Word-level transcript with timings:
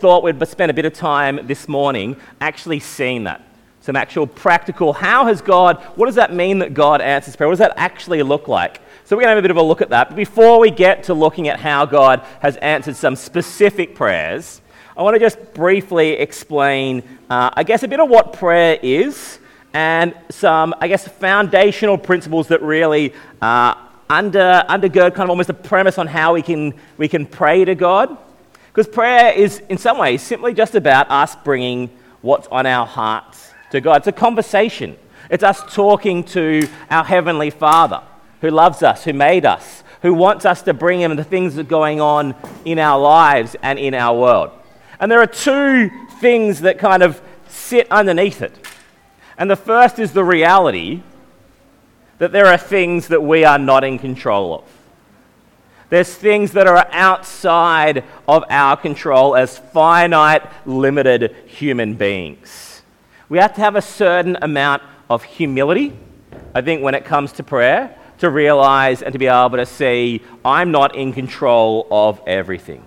thought 0.00 0.22
we'd 0.22 0.48
spend 0.48 0.70
a 0.70 0.74
bit 0.74 0.86
of 0.86 0.94
time 0.94 1.46
this 1.46 1.68
morning 1.68 2.16
actually 2.40 2.80
seeing 2.80 3.24
that. 3.24 3.44
Some 3.82 3.96
actual 3.96 4.26
practical, 4.26 4.94
how 4.94 5.26
has 5.26 5.42
God, 5.42 5.76
what 5.94 6.06
does 6.06 6.14
that 6.14 6.32
mean 6.32 6.58
that 6.60 6.72
God 6.72 7.02
answers 7.02 7.36
prayer? 7.36 7.48
What 7.48 7.52
does 7.52 7.58
that 7.58 7.74
actually 7.76 8.22
look 8.22 8.48
like? 8.48 8.80
So 9.04 9.14
we're 9.14 9.22
going 9.22 9.32
to 9.32 9.36
have 9.36 9.38
a 9.38 9.42
bit 9.42 9.50
of 9.50 9.58
a 9.58 9.62
look 9.62 9.82
at 9.82 9.90
that. 9.90 10.08
But 10.08 10.16
before 10.16 10.58
we 10.58 10.70
get 10.70 11.04
to 11.04 11.14
looking 11.14 11.48
at 11.48 11.60
how 11.60 11.84
God 11.84 12.24
has 12.40 12.56
answered 12.58 12.96
some 12.96 13.14
specific 13.14 13.94
prayers, 13.94 14.62
I 14.96 15.02
want 15.02 15.16
to 15.16 15.20
just 15.20 15.52
briefly 15.52 16.12
explain, 16.12 17.02
uh, 17.28 17.50
I 17.52 17.62
guess, 17.62 17.82
a 17.82 17.88
bit 17.88 18.00
of 18.00 18.08
what 18.08 18.32
prayer 18.32 18.78
is 18.82 19.38
and 19.74 20.14
some, 20.30 20.74
I 20.80 20.88
guess, 20.88 21.06
foundational 21.06 21.98
principles 21.98 22.48
that 22.48 22.62
really 22.62 23.12
uh, 23.42 23.74
under, 24.08 24.64
undergird 24.68 25.14
kind 25.14 25.24
of 25.24 25.30
almost 25.30 25.50
a 25.50 25.54
premise 25.54 25.98
on 25.98 26.06
how 26.06 26.32
we 26.34 26.42
can, 26.42 26.74
we 26.96 27.06
can 27.06 27.26
pray 27.26 27.66
to 27.66 27.74
God. 27.74 28.16
Because 28.72 28.86
prayer 28.86 29.32
is, 29.32 29.60
in 29.68 29.78
some 29.78 29.98
ways, 29.98 30.22
simply 30.22 30.54
just 30.54 30.74
about 30.74 31.10
us 31.10 31.34
bringing 31.36 31.90
what's 32.20 32.46
on 32.48 32.66
our 32.66 32.86
hearts 32.86 33.50
to 33.72 33.80
God. 33.80 33.98
It's 33.98 34.06
a 34.06 34.12
conversation, 34.12 34.96
it's 35.28 35.42
us 35.42 35.62
talking 35.74 36.24
to 36.24 36.68
our 36.88 37.04
Heavenly 37.04 37.50
Father 37.50 38.02
who 38.40 38.50
loves 38.50 38.82
us, 38.82 39.04
who 39.04 39.12
made 39.12 39.44
us, 39.44 39.82
who 40.02 40.14
wants 40.14 40.44
us 40.44 40.62
to 40.62 40.72
bring 40.72 41.00
Him 41.00 41.14
the 41.16 41.24
things 41.24 41.56
that 41.56 41.66
are 41.66 41.68
going 41.68 42.00
on 42.00 42.34
in 42.64 42.78
our 42.78 42.98
lives 42.98 43.56
and 43.62 43.78
in 43.78 43.94
our 43.94 44.18
world. 44.18 44.50
And 44.98 45.10
there 45.10 45.20
are 45.20 45.26
two 45.26 45.90
things 46.20 46.60
that 46.60 46.78
kind 46.78 47.02
of 47.02 47.20
sit 47.48 47.90
underneath 47.90 48.40
it. 48.40 48.66
And 49.36 49.50
the 49.50 49.56
first 49.56 49.98
is 49.98 50.12
the 50.12 50.24
reality 50.24 51.02
that 52.18 52.32
there 52.32 52.46
are 52.46 52.58
things 52.58 53.08
that 53.08 53.22
we 53.22 53.44
are 53.44 53.58
not 53.58 53.82
in 53.82 53.98
control 53.98 54.54
of. 54.54 54.79
There's 55.90 56.14
things 56.14 56.52
that 56.52 56.68
are 56.68 56.86
outside 56.92 58.04
of 58.28 58.44
our 58.48 58.76
control 58.76 59.34
as 59.34 59.58
finite, 59.58 60.42
limited 60.64 61.34
human 61.46 61.94
beings. 61.94 62.82
We 63.28 63.38
have 63.38 63.54
to 63.54 63.60
have 63.60 63.74
a 63.74 63.82
certain 63.82 64.38
amount 64.40 64.84
of 65.10 65.24
humility, 65.24 65.92
I 66.54 66.60
think, 66.60 66.82
when 66.82 66.94
it 66.94 67.04
comes 67.04 67.32
to 67.32 67.42
prayer, 67.42 67.96
to 68.18 68.30
realize 68.30 69.02
and 69.02 69.12
to 69.12 69.18
be 69.18 69.26
able 69.26 69.56
to 69.56 69.66
see 69.66 70.22
I'm 70.44 70.70
not 70.70 70.94
in 70.94 71.12
control 71.12 71.88
of 71.90 72.20
everything. 72.24 72.86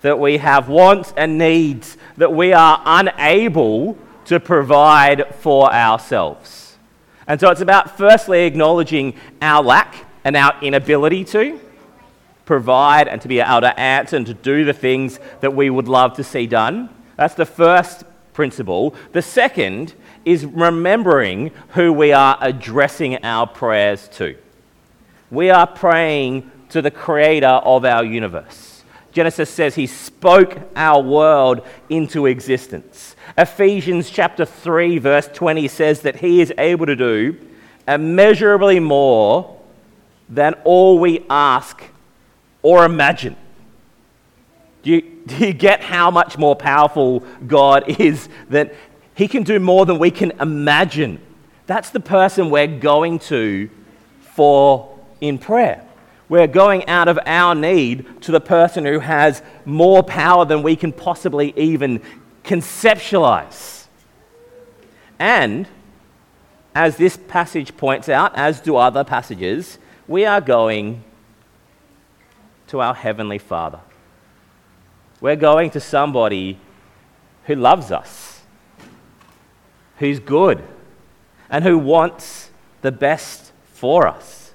That 0.00 0.18
we 0.18 0.38
have 0.38 0.70
wants 0.70 1.12
and 1.18 1.36
needs 1.36 1.98
that 2.16 2.32
we 2.32 2.54
are 2.54 2.80
unable 2.86 3.98
to 4.26 4.40
provide 4.40 5.34
for 5.40 5.70
ourselves. 5.70 6.78
And 7.26 7.38
so 7.38 7.50
it's 7.50 7.60
about 7.60 7.98
firstly 7.98 8.44
acknowledging 8.44 9.14
our 9.42 9.62
lack 9.62 10.06
and 10.24 10.36
our 10.36 10.58
inability 10.62 11.24
to 11.26 11.60
provide 12.44 13.08
and 13.08 13.20
to 13.22 13.28
be 13.28 13.40
able 13.40 13.62
to 13.62 13.78
answer 13.78 14.16
and 14.16 14.26
to 14.26 14.34
do 14.34 14.64
the 14.64 14.72
things 14.72 15.18
that 15.40 15.54
we 15.54 15.70
would 15.70 15.88
love 15.88 16.14
to 16.16 16.24
see 16.24 16.46
done. 16.46 16.90
That's 17.16 17.34
the 17.34 17.46
first 17.46 18.04
principle. 18.32 18.94
The 19.12 19.22
second 19.22 19.94
is 20.24 20.44
remembering 20.44 21.52
who 21.70 21.92
we 21.92 22.12
are 22.12 22.36
addressing 22.40 23.24
our 23.24 23.46
prayers 23.46 24.08
to. 24.14 24.36
We 25.30 25.50
are 25.50 25.66
praying 25.66 26.50
to 26.70 26.82
the 26.82 26.90
creator 26.90 27.46
of 27.46 27.84
our 27.84 28.04
universe. 28.04 28.82
Genesis 29.12 29.48
says 29.48 29.76
he 29.76 29.86
spoke 29.86 30.58
our 30.74 31.00
world 31.00 31.64
into 31.88 32.26
existence. 32.26 33.14
Ephesians 33.38 34.10
chapter 34.10 34.44
3 34.44 34.98
verse 34.98 35.28
20 35.32 35.68
says 35.68 36.00
that 36.00 36.16
he 36.16 36.40
is 36.40 36.52
able 36.58 36.86
to 36.86 36.96
do 36.96 37.36
immeasurably 37.86 38.80
more 38.80 39.60
than 40.28 40.54
all 40.64 40.98
we 40.98 41.24
ask 41.30 41.84
or 42.64 42.84
imagine. 42.84 43.36
Do 44.82 44.90
you, 44.90 45.02
do 45.26 45.46
you 45.46 45.52
get 45.52 45.82
how 45.82 46.10
much 46.10 46.36
more 46.38 46.56
powerful 46.56 47.20
God 47.46 47.84
is 48.00 48.28
that 48.48 48.74
He 49.14 49.28
can 49.28 49.44
do 49.44 49.60
more 49.60 49.86
than 49.86 50.00
we 50.00 50.10
can 50.10 50.32
imagine? 50.40 51.20
That's 51.66 51.90
the 51.90 52.00
person 52.00 52.50
we're 52.50 52.66
going 52.66 53.20
to 53.20 53.70
for 54.20 54.98
in 55.20 55.38
prayer. 55.38 55.86
We're 56.28 56.46
going 56.46 56.88
out 56.88 57.06
of 57.06 57.18
our 57.26 57.54
need 57.54 58.22
to 58.22 58.32
the 58.32 58.40
person 58.40 58.86
who 58.86 58.98
has 58.98 59.42
more 59.66 60.02
power 60.02 60.46
than 60.46 60.62
we 60.62 60.74
can 60.74 60.90
possibly 60.90 61.52
even 61.56 62.00
conceptualize. 62.44 63.86
And 65.18 65.68
as 66.74 66.96
this 66.96 67.18
passage 67.28 67.76
points 67.76 68.08
out, 68.08 68.32
as 68.36 68.60
do 68.60 68.76
other 68.76 69.04
passages, 69.04 69.78
we 70.08 70.24
are 70.24 70.40
going 70.40 71.04
to 72.74 72.80
our 72.80 72.94
Heavenly 72.94 73.38
Father. 73.38 73.78
We're 75.20 75.36
going 75.36 75.70
to 75.70 75.80
somebody 75.80 76.58
who 77.44 77.54
loves 77.54 77.92
us, 77.92 78.40
who's 79.98 80.18
good, 80.18 80.60
and 81.48 81.62
who 81.62 81.78
wants 81.78 82.50
the 82.82 82.90
best 82.90 83.52
for 83.74 84.08
us. 84.08 84.52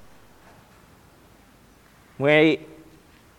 We 2.18 2.60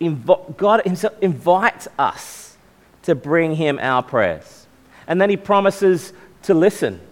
inv- 0.01 0.57
God 0.57 0.81
Himself 0.87 1.13
invites 1.21 1.87
us 1.99 2.57
to 3.03 3.15
bring 3.15 3.57
Him 3.57 3.79
our 3.83 4.03
prayers. 4.03 4.67
And 5.07 5.21
then 5.21 5.29
He 5.29 5.37
promises 5.37 6.15
to 6.45 6.55
listen, 6.55 7.03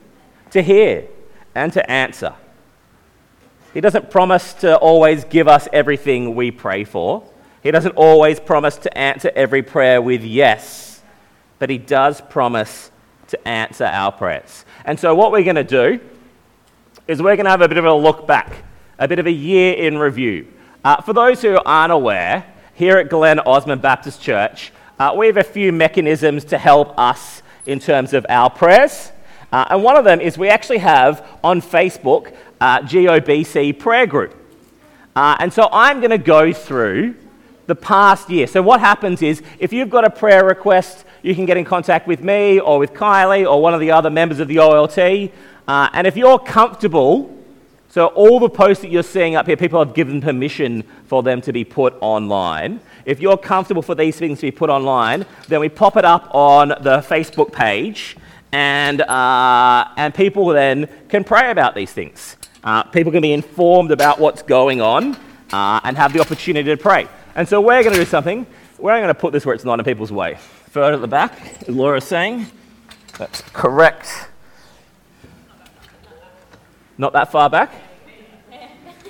to 0.53 0.63
hear, 0.63 1.07
and 1.55 1.71
to 1.75 1.91
answer. 1.91 2.35
He 3.75 3.83
doesn't 3.83 4.11
promise 4.11 4.55
to 4.55 4.79
always 4.79 5.25
give 5.25 5.49
us 5.49 5.69
everything 5.71 6.35
we 6.35 6.51
pray 6.51 6.85
for. 6.85 7.25
He 7.69 7.73
doesn't 7.73 7.97
always 7.97 8.41
promise 8.41 8.79
to 8.79 8.97
answer 8.97 9.31
every 9.37 9.61
prayer 9.61 10.01
with 10.01 10.25
yes, 10.25 11.03
but 11.59 11.69
He 11.69 11.77
does 11.77 12.23
promise 12.23 12.91
to 13.27 13.47
answer 13.47 13.85
our 13.85 14.11
prayers. 14.11 14.65
And 14.87 14.99
so, 14.99 15.15
what 15.15 15.33
we're 15.33 15.45
going 15.45 15.57
to 15.57 15.65
do 15.65 16.01
is 17.07 17.21
we're 17.21 17.37
going 17.37 17.45
to 17.45 17.51
have 17.51 17.61
a 17.61 17.69
bit 17.69 17.77
of 17.77 17.85
a 17.85 17.93
look 17.93 18.27
back, 18.27 18.65
a 18.99 19.07
bit 19.07 19.19
of 19.19 19.27
a 19.27 19.31
year 19.31 19.75
in 19.75 19.99
review. 19.99 20.47
Uh, 20.83 21.03
for 21.03 21.13
those 21.13 21.43
who 21.43 21.59
aren't 21.67 21.93
aware, 21.93 22.47
here 22.73 22.97
at 22.97 23.11
Glen 23.11 23.39
Osmond 23.41 23.83
Baptist 23.83 24.23
Church, 24.23 24.73
uh, 24.99 25.13
we 25.15 25.27
have 25.27 25.37
a 25.37 25.45
few 25.45 25.71
mechanisms 25.71 26.47
to 26.47 26.57
help 26.57 26.99
us 26.99 27.43
in 27.67 27.81
terms 27.81 28.15
of 28.15 28.25
our 28.31 28.49
prayers. 28.49 29.13
Uh, 29.53 29.67
and 29.69 29.83
one 29.83 29.99
of 29.99 30.07
them 30.07 30.23
is 30.23 30.39
we 30.39 30.49
actually 30.49 30.79
have 30.79 31.39
on 31.45 31.61
Facebook 31.61 32.35
uh, 32.63 32.81
GOBC 32.81 33.79
prayer 33.79 34.07
group. 34.07 34.35
Uh, 35.15 35.37
and 35.39 35.53
so 35.53 35.69
I'm 35.71 36.01
going 36.01 36.13
to 36.13 36.17
go 36.17 36.51
through 36.51 37.15
the 37.69 37.77
past 37.77 38.31
year. 38.31 38.47
So, 38.47 38.63
what 38.63 38.81
happens 38.81 39.23
is 39.23 39.43
if 39.59 39.73
you've 39.73 39.91
got 39.91 40.05
a 40.05 40.11
prayer 40.11 40.45
request, 40.45 41.05
you 41.23 41.35
can 41.35 41.45
get 41.45 41.59
in 41.59 41.65
contact 41.65 42.09
with 42.09 42.23
me 42.23 42.59
or 42.59 42.79
with 42.79 42.95
Kylie 42.95 43.49
or 43.49 43.61
one 43.63 43.75
of 43.75 43.81
the 43.81 43.91
other 43.91 44.11
members 44.11 44.41
of 44.41 44.49
the 44.49 44.57
OLT. 44.57 45.31
Uh, 45.69 45.91
and 45.93 46.07
if 46.07 46.17
you're 46.17 46.39
comfortable, 46.39 47.37
so 47.91 48.07
all 48.07 48.41
the 48.41 48.49
posts 48.49 48.83
that 48.83 48.91
you're 48.91 49.03
seeing 49.03 49.37
up 49.37 49.47
here, 49.47 49.57
people 49.57 49.85
have 49.85 49.95
given 49.95 50.23
permission 50.23 50.83
for 51.05 51.23
them 51.23 51.43
to 51.43 51.53
be 51.53 51.63
put 51.63 51.95
online. 52.01 52.81
If 53.05 53.21
you're 53.21 53.37
comfortable 53.37 53.83
for 53.83 53.95
these 53.95 54.19
things 54.19 54.41
to 54.41 54.47
be 54.47 54.51
put 54.51 54.71
online, 54.71 55.27
then 55.49 55.61
we 55.61 55.69
pop 55.69 55.99
it 55.99 56.07
up 56.07 56.35
on 56.35 56.69
the 56.69 57.05
Facebook 57.07 57.53
page, 57.53 58.17
and, 58.51 59.03
uh, 59.03 59.89
and 59.99 60.15
people 60.15 60.47
then 60.47 60.89
can 61.11 61.23
pray 61.23 61.51
about 61.51 61.75
these 61.75 61.93
things. 61.93 62.39
Uh, 62.65 62.83
people 62.85 63.13
can 63.13 63.21
be 63.21 63.35
informed 63.35 63.91
about 63.91 64.19
what's 64.19 64.41
going 64.41 64.81
on 64.81 65.17
uh, 65.53 65.81
and 65.85 65.99
have 65.99 66.15
the 66.15 66.21
opportunity 66.21 66.71
to 66.71 66.77
pray. 66.77 67.07
And 67.39 67.49
so 67.49 67.61
we're 67.61 67.85
going 67.85 67.95
to 67.95 68.01
do 68.01 68.05
something. 68.05 68.45
We're 68.81 68.97
going 68.97 69.07
to 69.07 69.15
put 69.15 69.33
this 69.33 69.47
where 69.47 69.55
it's 69.55 69.65
not 69.65 69.79
in 69.79 69.85
people's 69.85 70.11
way. 70.11 70.39
Further 70.71 70.95
at 70.95 71.01
the 71.01 71.07
back, 71.07 71.63
as 71.69 71.69
Laura's 71.69 72.03
saying. 72.03 72.49
That's 73.17 73.43
correct. 73.53 74.29
Not 76.99 77.13
that 77.13 77.31
far 77.31 77.49
back? 77.49 77.71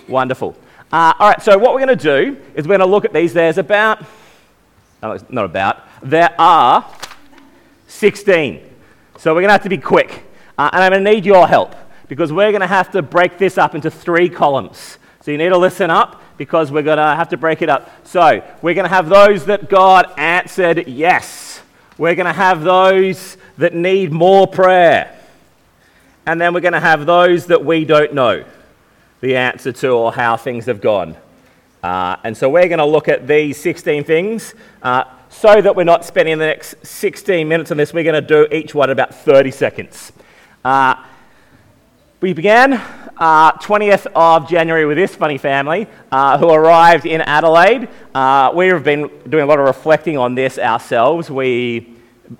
Wonderful. 0.06 0.54
Uh, 0.92 1.14
all 1.18 1.30
right, 1.30 1.40
so 1.40 1.56
what 1.56 1.72
we're 1.72 1.86
going 1.86 1.96
to 1.98 2.04
do 2.04 2.36
is 2.54 2.68
we're 2.68 2.76
going 2.76 2.86
to 2.86 2.92
look 2.92 3.06
at 3.06 3.14
these. 3.14 3.32
There's 3.32 3.56
about, 3.56 4.04
it's 5.02 5.24
not 5.30 5.46
about, 5.46 5.84
there 6.02 6.38
are 6.38 6.86
16. 7.86 8.60
So 9.16 9.32
we're 9.32 9.40
going 9.40 9.48
to 9.48 9.52
have 9.52 9.62
to 9.62 9.70
be 9.70 9.78
quick. 9.78 10.26
Uh, 10.58 10.68
and 10.74 10.84
I'm 10.84 10.92
going 10.92 11.02
to 11.02 11.10
need 11.12 11.24
your 11.24 11.48
help 11.48 11.74
because 12.08 12.30
we're 12.30 12.50
going 12.50 12.60
to 12.60 12.66
have 12.66 12.90
to 12.90 13.00
break 13.00 13.38
this 13.38 13.56
up 13.56 13.74
into 13.74 13.90
three 13.90 14.28
columns. 14.28 14.98
So 15.22 15.30
you 15.30 15.38
need 15.38 15.48
to 15.48 15.56
listen 15.56 15.88
up 15.88 16.22
because 16.38 16.72
we're 16.72 16.82
going 16.82 16.96
to 16.96 17.02
have 17.02 17.28
to 17.30 17.36
break 17.36 17.60
it 17.60 17.68
up. 17.68 17.90
So 18.06 18.42
we're 18.62 18.74
going 18.74 18.88
to 18.88 18.94
have 18.94 19.08
those 19.08 19.44
that 19.46 19.68
God 19.68 20.10
answered 20.16 20.88
yes. 20.88 21.60
We're 21.98 22.14
going 22.14 22.26
to 22.26 22.32
have 22.32 22.62
those 22.62 23.36
that 23.58 23.74
need 23.74 24.12
more 24.12 24.46
prayer. 24.46 25.14
And 26.24 26.40
then 26.40 26.54
we're 26.54 26.60
going 26.60 26.72
to 26.72 26.80
have 26.80 27.04
those 27.04 27.46
that 27.46 27.64
we 27.64 27.84
don't 27.84 28.14
know 28.14 28.44
the 29.20 29.36
answer 29.36 29.72
to 29.72 29.88
or 29.90 30.12
how 30.12 30.36
things 30.36 30.66
have 30.66 30.80
gone. 30.80 31.16
Uh, 31.82 32.16
and 32.24 32.36
so 32.36 32.48
we're 32.48 32.68
going 32.68 32.78
to 32.78 32.84
look 32.84 33.08
at 33.08 33.26
these 33.26 33.56
16 33.60 34.04
things. 34.04 34.54
Uh, 34.82 35.04
so 35.28 35.60
that 35.60 35.74
we're 35.76 35.84
not 35.84 36.04
spending 36.04 36.38
the 36.38 36.46
next 36.46 36.86
16 36.86 37.46
minutes 37.46 37.70
on 37.70 37.76
this, 37.76 37.92
we're 37.92 38.04
going 38.04 38.20
to 38.20 38.26
do 38.26 38.46
each 38.54 38.74
one 38.74 38.88
in 38.88 38.92
about 38.92 39.14
30 39.14 39.50
seconds. 39.50 40.12
Uh, 40.64 41.04
we 42.20 42.32
began 42.32 42.72
uh, 43.18 43.52
20th 43.52 44.08
of 44.12 44.48
January 44.48 44.84
with 44.86 44.96
this 44.96 45.14
funny 45.14 45.38
family 45.38 45.86
uh, 46.10 46.36
who 46.36 46.50
arrived 46.50 47.06
in 47.06 47.20
Adelaide. 47.20 47.88
Uh, 48.12 48.50
we 48.52 48.66
have 48.66 48.82
been 48.82 49.08
doing 49.28 49.44
a 49.44 49.46
lot 49.46 49.60
of 49.60 49.66
reflecting 49.66 50.18
on 50.18 50.34
this 50.34 50.58
ourselves. 50.58 51.30
We 51.30 51.94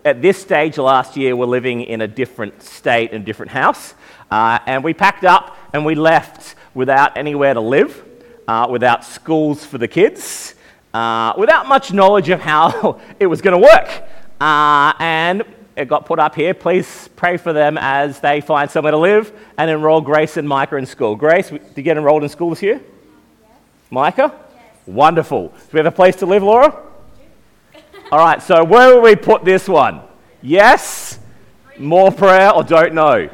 at 0.04 0.20
this 0.20 0.36
stage 0.36 0.78
last 0.78 1.16
year, 1.16 1.36
we're 1.36 1.46
living 1.46 1.82
in 1.82 2.00
a 2.00 2.08
different 2.08 2.60
state 2.60 3.12
and 3.12 3.25
different 3.25 3.52
house. 3.52 3.94
Uh, 4.32 4.58
and 4.66 4.82
we 4.82 4.92
packed 4.94 5.22
up 5.22 5.56
and 5.72 5.84
we 5.84 5.94
left 5.94 6.56
without 6.75 7.16
anywhere 7.16 7.54
to 7.54 7.60
live, 7.60 8.04
uh, 8.48 8.66
without 8.69 9.04
schools 9.04 9.64
for 9.64 9.78
the 9.78 9.88
kids, 9.88 10.56
uh, 10.92 11.34
without 11.38 11.69
much 11.69 11.92
knowledge 11.92 12.30
of 12.30 12.40
how 12.40 13.00
it 13.20 13.26
was 13.26 13.40
going 13.40 13.60
to 13.60 13.64
work. 13.64 14.02
And 14.40 15.44
it 15.78 15.88
got 15.88 16.06
put 16.06 16.19
up 16.19 16.34
here. 16.34 16.52
Please 16.54 17.08
pray 17.14 17.36
for 17.36 17.52
them 17.52 17.78
as 17.78 18.19
they 18.20 18.40
find 18.40 18.70
somewhere 18.70 18.90
to 18.90 18.98
live 18.98 19.32
and 19.56 19.70
enroll 19.70 20.00
Grace 20.00 20.36
and 20.36 20.48
Micah 20.48 20.76
in 20.76 20.86
school. 20.86 21.14
Grace, 21.14 21.50
did 21.50 21.62
you 21.76 21.82
get 21.82 21.96
enrolled 21.96 22.25
in 22.25 22.28
school 22.28 22.50
this 22.50 22.62
year? 22.62 22.80
Yes. 22.80 23.50
Micah? 23.90 24.34
Yes. 24.34 24.64
Wonderful. 24.86 25.48
Do 25.48 25.54
we 25.72 25.78
have 25.78 25.86
a 25.86 25.92
place 25.92 26.16
to 26.16 26.26
live, 26.26 26.42
Laura? 26.42 26.82
All 28.12 28.19
right, 28.19 28.42
so 28.42 28.64
where 28.64 28.94
will 28.94 29.02
we 29.02 29.14
put 29.14 29.44
this 29.44 29.69
one? 29.69 30.00
Yes? 30.42 31.19
More 31.78 32.10
prayer 32.10 32.50
or 32.50 32.64
don't 32.64 32.94
know? 32.94 33.30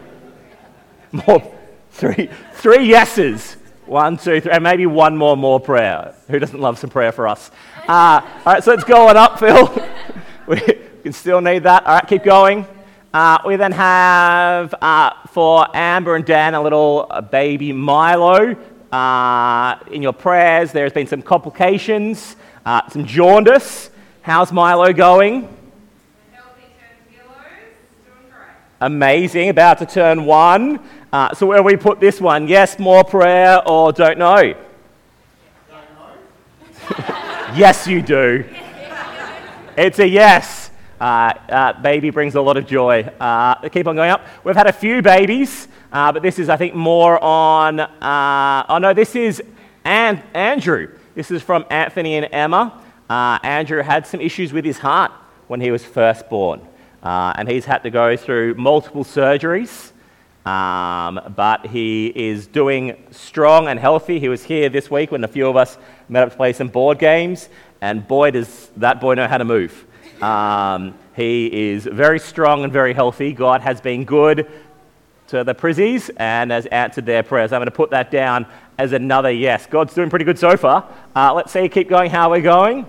More, 1.26 1.56
three, 1.92 2.28
three 2.54 2.86
yeses. 2.86 3.56
One, 3.86 4.16
two, 4.16 4.40
three, 4.40 4.52
and 4.52 4.64
maybe 4.64 4.86
one 4.86 5.16
more 5.16 5.36
more 5.36 5.60
prayer. 5.60 6.14
Who 6.28 6.38
doesn't 6.38 6.58
love 6.58 6.78
some 6.78 6.90
prayer 6.90 7.12
for 7.12 7.28
us? 7.28 7.50
Uh, 7.86 8.20
all 8.22 8.52
right, 8.54 8.64
so 8.64 8.72
it's 8.72 8.84
going 8.84 9.16
up, 9.16 9.38
Phil. 9.38 9.86
we 10.46 10.60
can 11.04 11.12
still 11.12 11.42
need 11.42 11.64
that. 11.64 11.86
All 11.86 11.96
right, 11.96 12.08
keep 12.08 12.24
going. 12.24 12.66
Uh, 13.12 13.38
we 13.44 13.56
then 13.56 13.72
have 13.72 14.74
uh, 14.80 15.10
for 15.28 15.66
Amber 15.76 16.16
and 16.16 16.24
Dan 16.24 16.54
a 16.54 16.62
little 16.62 17.06
uh, 17.10 17.20
baby 17.20 17.72
Milo. 17.72 18.56
Uh, 18.90 19.78
in 19.90 20.00
your 20.00 20.14
prayers, 20.14 20.72
there 20.72 20.84
has 20.84 20.94
been 20.94 21.06
some 21.06 21.20
complications, 21.20 22.36
uh, 22.64 22.88
some 22.88 23.04
jaundice. 23.04 23.90
How's 24.22 24.50
Milo 24.50 24.94
going? 24.94 25.46
Amazing, 28.80 29.50
about 29.50 29.78
to 29.78 29.86
turn 29.86 30.24
one. 30.24 30.80
Uh, 31.12 31.34
so, 31.34 31.46
where 31.46 31.62
we 31.62 31.76
put 31.76 32.00
this 32.00 32.18
one? 32.18 32.48
Yes, 32.48 32.78
more 32.78 33.04
prayer, 33.04 33.60
or 33.68 33.92
don't 33.92 34.18
know? 34.18 34.40
Don't 34.42 34.54
know. 35.70 36.96
yes, 37.54 37.86
you 37.86 38.00
do. 38.00 38.44
It's 39.76 39.98
a 39.98 40.08
yes. 40.08 40.63
Uh, 41.04 41.34
uh, 41.50 41.82
baby 41.82 42.08
brings 42.08 42.34
a 42.34 42.40
lot 42.40 42.56
of 42.56 42.66
joy. 42.66 43.02
Uh, 43.20 43.68
keep 43.68 43.86
on 43.86 43.94
going 43.94 44.10
up. 44.10 44.26
We've 44.42 44.56
had 44.56 44.68
a 44.68 44.72
few 44.72 45.02
babies, 45.02 45.68
uh, 45.92 46.10
but 46.10 46.22
this 46.22 46.38
is, 46.38 46.48
I 46.48 46.56
think, 46.56 46.74
more 46.74 47.22
on. 47.22 47.78
Uh, 47.78 48.64
oh, 48.70 48.78
no, 48.78 48.94
this 48.94 49.14
is 49.14 49.42
An- 49.84 50.22
Andrew. 50.32 50.88
This 51.14 51.30
is 51.30 51.42
from 51.42 51.66
Anthony 51.68 52.16
and 52.16 52.26
Emma. 52.32 52.80
Andrew 53.10 53.82
had 53.82 54.06
some 54.06 54.22
issues 54.22 54.54
with 54.54 54.64
his 54.64 54.78
heart 54.78 55.12
when 55.46 55.60
he 55.60 55.70
was 55.70 55.84
first 55.84 56.30
born, 56.30 56.62
and 57.02 57.50
he's 57.50 57.66
had 57.66 57.82
to 57.82 57.90
go 57.90 58.16
through 58.16 58.54
multiple 58.54 59.04
surgeries. 59.04 59.92
Um, 60.46 61.20
but 61.36 61.66
he 61.66 62.12
is 62.16 62.46
doing 62.46 62.96
strong 63.10 63.68
and 63.68 63.78
healthy. 63.78 64.18
He 64.20 64.30
was 64.30 64.42
here 64.42 64.70
this 64.70 64.90
week 64.90 65.10
when 65.10 65.22
a 65.22 65.28
few 65.28 65.48
of 65.48 65.56
us 65.56 65.76
met 66.08 66.22
up 66.22 66.30
to 66.30 66.36
play 66.36 66.54
some 66.54 66.68
board 66.68 66.98
games, 66.98 67.50
and 67.82 68.08
boy, 68.08 68.30
does 68.30 68.70
that 68.78 69.02
boy 69.02 69.12
know 69.12 69.28
how 69.28 69.36
to 69.36 69.44
move. 69.44 69.84
Um, 70.22 70.94
he 71.14 71.70
is 71.70 71.84
very 71.84 72.18
strong 72.18 72.64
and 72.64 72.72
very 72.72 72.92
healthy. 72.92 73.32
God 73.32 73.60
has 73.60 73.80
been 73.80 74.04
good 74.04 74.50
to 75.28 75.44
the 75.44 75.54
Prizzies 75.54 76.10
and 76.16 76.50
has 76.50 76.66
answered 76.66 77.06
their 77.06 77.22
prayers. 77.22 77.52
I'm 77.52 77.58
going 77.58 77.66
to 77.66 77.70
put 77.70 77.90
that 77.90 78.10
down 78.10 78.46
as 78.78 78.92
another 78.92 79.30
yes. 79.30 79.66
God's 79.66 79.94
doing 79.94 80.10
pretty 80.10 80.24
good 80.24 80.38
so 80.38 80.56
far. 80.56 80.88
Uh, 81.14 81.32
let's 81.34 81.52
see, 81.52 81.68
keep 81.68 81.88
going 81.88 82.10
how 82.10 82.30
we're 82.30 82.40
going. 82.40 82.86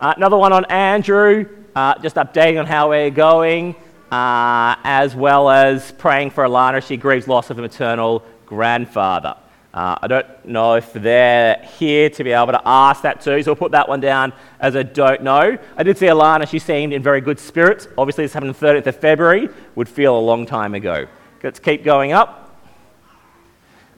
Uh, 0.00 0.14
another 0.16 0.36
one 0.36 0.52
on 0.52 0.64
Andrew, 0.66 1.48
uh, 1.74 1.98
just 2.00 2.16
updating 2.16 2.58
on 2.58 2.66
how 2.66 2.90
we're 2.90 3.10
going 3.10 3.74
uh, 4.10 4.76
as 4.84 5.14
well 5.14 5.48
as 5.50 5.92
praying 5.92 6.30
for 6.30 6.44
Alana. 6.44 6.86
She 6.86 6.96
grieves 6.96 7.26
loss 7.26 7.50
of 7.50 7.58
a 7.58 7.62
maternal 7.62 8.22
grandfather. 8.44 9.36
Uh, 9.76 9.94
I 10.00 10.06
don't 10.06 10.46
know 10.46 10.76
if 10.76 10.90
they're 10.94 11.62
here 11.78 12.08
to 12.08 12.24
be 12.24 12.32
able 12.32 12.52
to 12.52 12.62
ask 12.64 13.02
that 13.02 13.20
too, 13.20 13.42
so 13.42 13.50
we'll 13.50 13.56
put 13.56 13.72
that 13.72 13.86
one 13.86 14.00
down 14.00 14.32
as 14.58 14.74
a 14.74 14.82
don't 14.82 15.22
know. 15.22 15.58
I 15.76 15.82
did 15.82 15.98
see 15.98 16.06
Alana, 16.06 16.48
she 16.48 16.58
seemed 16.58 16.94
in 16.94 17.02
very 17.02 17.20
good 17.20 17.38
spirits. 17.38 17.86
Obviously, 17.98 18.24
this 18.24 18.32
happened 18.32 18.54
the 18.54 18.66
30th 18.66 18.86
of 18.86 18.96
February, 18.96 19.50
would 19.74 19.86
feel 19.86 20.18
a 20.18 20.18
long 20.18 20.46
time 20.46 20.74
ago. 20.74 21.06
Let's 21.42 21.58
keep 21.58 21.84
going 21.84 22.12
up. 22.14 22.56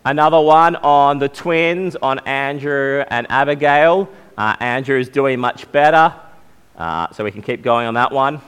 Another 0.04 0.40
one 0.40 0.74
on 0.74 1.20
the 1.20 1.28
twins, 1.28 1.94
on 1.94 2.18
Andrew 2.26 3.04
and 3.08 3.30
Abigail. 3.30 4.10
Uh, 4.36 4.56
Andrew 4.58 4.98
is 4.98 5.08
doing 5.08 5.38
much 5.38 5.70
better, 5.70 6.12
uh, 6.76 7.12
so 7.12 7.22
we 7.22 7.30
can 7.30 7.42
keep 7.42 7.62
going 7.62 7.86
on 7.86 7.94
that 7.94 8.10
one. 8.10 8.40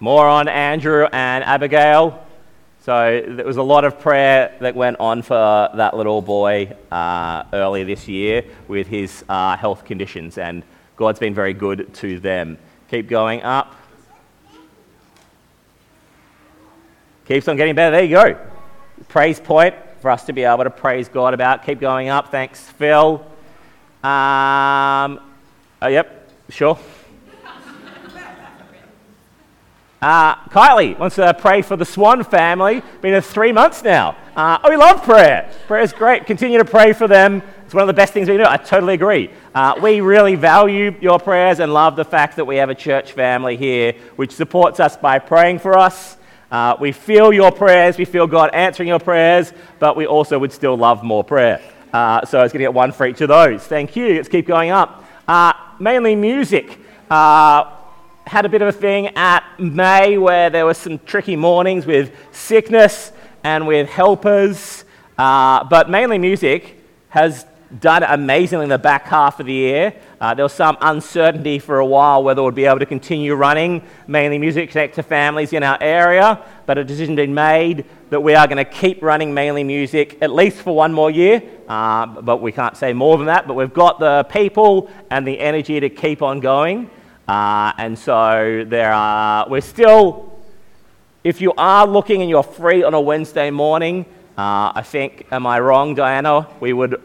More 0.00 0.28
on 0.28 0.48
Andrew 0.48 1.06
and 1.10 1.44
Abigail. 1.44 2.26
So 2.82 3.22
there 3.28 3.44
was 3.44 3.58
a 3.58 3.62
lot 3.62 3.84
of 3.84 4.00
prayer 4.00 4.56
that 4.60 4.74
went 4.74 5.00
on 5.00 5.20
for 5.20 5.68
that 5.74 5.94
little 5.94 6.22
boy 6.22 6.74
uh, 6.90 7.44
earlier 7.52 7.84
this 7.84 8.08
year 8.08 8.42
with 8.68 8.86
his 8.86 9.22
uh, 9.28 9.54
health 9.58 9.84
conditions, 9.84 10.38
and 10.38 10.62
God's 10.96 11.18
been 11.18 11.34
very 11.34 11.52
good 11.52 11.92
to 11.94 12.18
them. 12.18 12.56
Keep 12.90 13.08
going 13.08 13.42
up. 13.42 13.76
Keeps 17.26 17.48
on 17.48 17.56
getting 17.56 17.74
better. 17.74 17.96
There 17.96 18.04
you 18.04 18.16
go. 18.16 18.40
Praise 19.08 19.38
point 19.38 19.74
for 20.00 20.10
us 20.10 20.24
to 20.24 20.32
be 20.32 20.44
able 20.44 20.64
to 20.64 20.70
praise 20.70 21.08
God 21.08 21.34
about. 21.34 21.66
Keep 21.66 21.80
going 21.80 22.08
up. 22.08 22.30
Thanks, 22.30 22.60
Phil. 22.60 23.22
Um, 24.02 25.20
oh, 25.82 25.88
yep, 25.88 26.30
sure. 26.48 26.78
Uh, 30.02 30.34
Kylie 30.48 30.98
wants 30.98 31.16
to 31.16 31.34
pray 31.34 31.60
for 31.60 31.76
the 31.76 31.84
Swan 31.84 32.24
family. 32.24 32.82
Been 33.02 33.12
there 33.12 33.20
three 33.20 33.52
months 33.52 33.82
now. 33.82 34.16
Uh, 34.34 34.58
oh, 34.64 34.70
we 34.70 34.76
love 34.76 35.02
prayer. 35.02 35.52
Prayer 35.66 35.82
is 35.82 35.92
great. 35.92 36.24
Continue 36.24 36.56
to 36.56 36.64
pray 36.64 36.94
for 36.94 37.06
them. 37.06 37.42
It's 37.66 37.74
one 37.74 37.82
of 37.82 37.86
the 37.86 37.92
best 37.92 38.14
things 38.14 38.26
we 38.28 38.38
do. 38.38 38.44
I 38.46 38.56
totally 38.56 38.94
agree. 38.94 39.30
Uh, 39.54 39.74
we 39.82 40.00
really 40.00 40.36
value 40.36 40.96
your 41.02 41.18
prayers 41.18 41.60
and 41.60 41.74
love 41.74 41.96
the 41.96 42.04
fact 42.04 42.36
that 42.36 42.46
we 42.46 42.56
have 42.56 42.70
a 42.70 42.74
church 42.74 43.12
family 43.12 43.58
here 43.58 43.92
which 44.16 44.32
supports 44.32 44.80
us 44.80 44.96
by 44.96 45.18
praying 45.18 45.58
for 45.58 45.76
us. 45.76 46.16
Uh, 46.50 46.76
we 46.80 46.92
feel 46.92 47.30
your 47.30 47.52
prayers. 47.52 47.98
We 47.98 48.06
feel 48.06 48.26
God 48.26 48.50
answering 48.54 48.88
your 48.88 49.00
prayers, 49.00 49.52
but 49.78 49.96
we 49.96 50.06
also 50.06 50.38
would 50.38 50.52
still 50.52 50.76
love 50.76 51.04
more 51.04 51.22
prayer. 51.22 51.60
Uh, 51.92 52.24
so 52.24 52.40
I 52.40 52.42
was 52.42 52.52
going 52.52 52.60
to 52.60 52.64
get 52.64 52.74
one 52.74 52.92
for 52.92 53.06
each 53.06 53.20
of 53.20 53.28
those. 53.28 53.64
Thank 53.66 53.96
you. 53.96 54.14
Let's 54.14 54.28
keep 54.28 54.46
going 54.46 54.70
up. 54.70 55.04
Uh, 55.28 55.52
mainly 55.78 56.16
music 56.16 56.78
had 58.26 58.44
a 58.44 58.48
bit 58.48 58.62
of 58.62 58.68
a 58.68 58.72
thing 58.72 59.08
at 59.08 59.44
May 59.58 60.18
where 60.18 60.50
there 60.50 60.64
were 60.64 60.74
some 60.74 60.98
tricky 61.00 61.36
mornings 61.36 61.86
with 61.86 62.12
sickness 62.32 63.12
and 63.42 63.66
with 63.66 63.88
helpers, 63.88 64.84
uh, 65.18 65.64
but 65.64 65.90
mainly 65.90 66.18
music 66.18 66.76
has 67.08 67.46
done 67.78 68.02
amazingly 68.02 68.64
in 68.64 68.68
the 68.68 68.78
back 68.78 69.04
half 69.06 69.38
of 69.38 69.46
the 69.46 69.52
year. 69.52 69.94
Uh, 70.20 70.34
there 70.34 70.44
was 70.44 70.52
some 70.52 70.76
uncertainty 70.80 71.58
for 71.58 71.78
a 71.78 71.86
while 71.86 72.22
whether 72.22 72.42
we'd 72.42 72.54
be 72.54 72.64
able 72.64 72.80
to 72.80 72.86
continue 72.86 73.34
running 73.34 73.82
mainly 74.08 74.38
Music 74.38 74.70
Connect 74.70 74.96
to 74.96 75.02
families 75.02 75.52
in 75.52 75.62
our 75.62 75.78
area, 75.80 76.44
but 76.66 76.78
a 76.78 76.84
decision 76.84 77.14
been 77.14 77.34
made 77.34 77.84
that 78.10 78.20
we 78.20 78.34
are 78.34 78.46
going 78.48 78.56
to 78.56 78.64
keep 78.64 79.02
running 79.02 79.32
mainly 79.32 79.62
music 79.62 80.18
at 80.20 80.30
least 80.32 80.58
for 80.58 80.74
one 80.74 80.92
more 80.92 81.10
year, 81.10 81.42
uh, 81.68 82.06
but 82.06 82.38
we 82.38 82.50
can't 82.50 82.76
say 82.76 82.92
more 82.92 83.16
than 83.16 83.26
that. 83.26 83.46
But 83.46 83.54
we've 83.54 83.72
got 83.72 84.00
the 84.00 84.24
people 84.24 84.90
and 85.10 85.26
the 85.26 85.38
energy 85.38 85.78
to 85.78 85.88
keep 85.88 86.22
on 86.22 86.40
going. 86.40 86.90
Uh, 87.30 87.72
and 87.78 87.96
so 87.96 88.64
there 88.66 88.92
are, 88.92 89.48
we're 89.48 89.60
still, 89.60 90.36
if 91.22 91.40
you 91.40 91.52
are 91.56 91.86
looking 91.86 92.22
and 92.22 92.28
you're 92.28 92.42
free 92.42 92.82
on 92.82 92.92
a 92.92 93.00
Wednesday 93.00 93.52
morning, 93.52 94.04
uh, 94.36 94.72
I 94.74 94.82
think, 94.82 95.28
am 95.30 95.46
I 95.46 95.60
wrong, 95.60 95.94
Diana? 95.94 96.48
We 96.58 96.72
would 96.72 97.00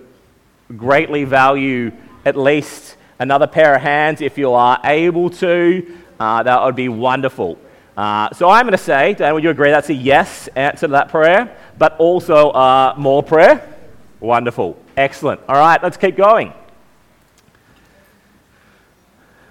greatly 0.76 1.26
value 1.26 1.92
at 2.26 2.36
least 2.36 2.98
another 3.20 3.46
pair 3.46 3.76
of 3.76 3.84
hands 3.84 4.20
if 4.20 4.36
you 4.36 4.52
are 4.54 4.80
able 4.84 5.30
to. 5.30 5.96
Uh, 6.20 6.42
that 6.42 6.64
would 6.64 6.76
be 6.76 6.90
wonderful. 6.90 7.60
Uh, 7.96 8.34
so 8.34 8.50
I'm 8.50 8.64
going 8.64 8.72
to 8.72 8.80
say, 8.80 9.14
Diana, 9.14 9.36
would 9.36 9.44
you 9.44 9.52
agree 9.52 9.70
that's 9.70 9.90
a 9.90 9.94
yes 9.94 10.48
answer 10.56 10.88
to 10.88 10.94
that 10.94 11.10
prayer, 11.10 11.56
but 11.78 11.96
also 12.00 12.50
uh, 12.50 12.96
more 12.98 13.22
prayer? 13.22 13.72
Wonderful. 14.20 14.76
Excellent. 14.98 15.40
All 15.48 15.60
right, 15.60 15.84
let's 15.84 15.98
keep 15.98 16.18
going. 16.18 16.52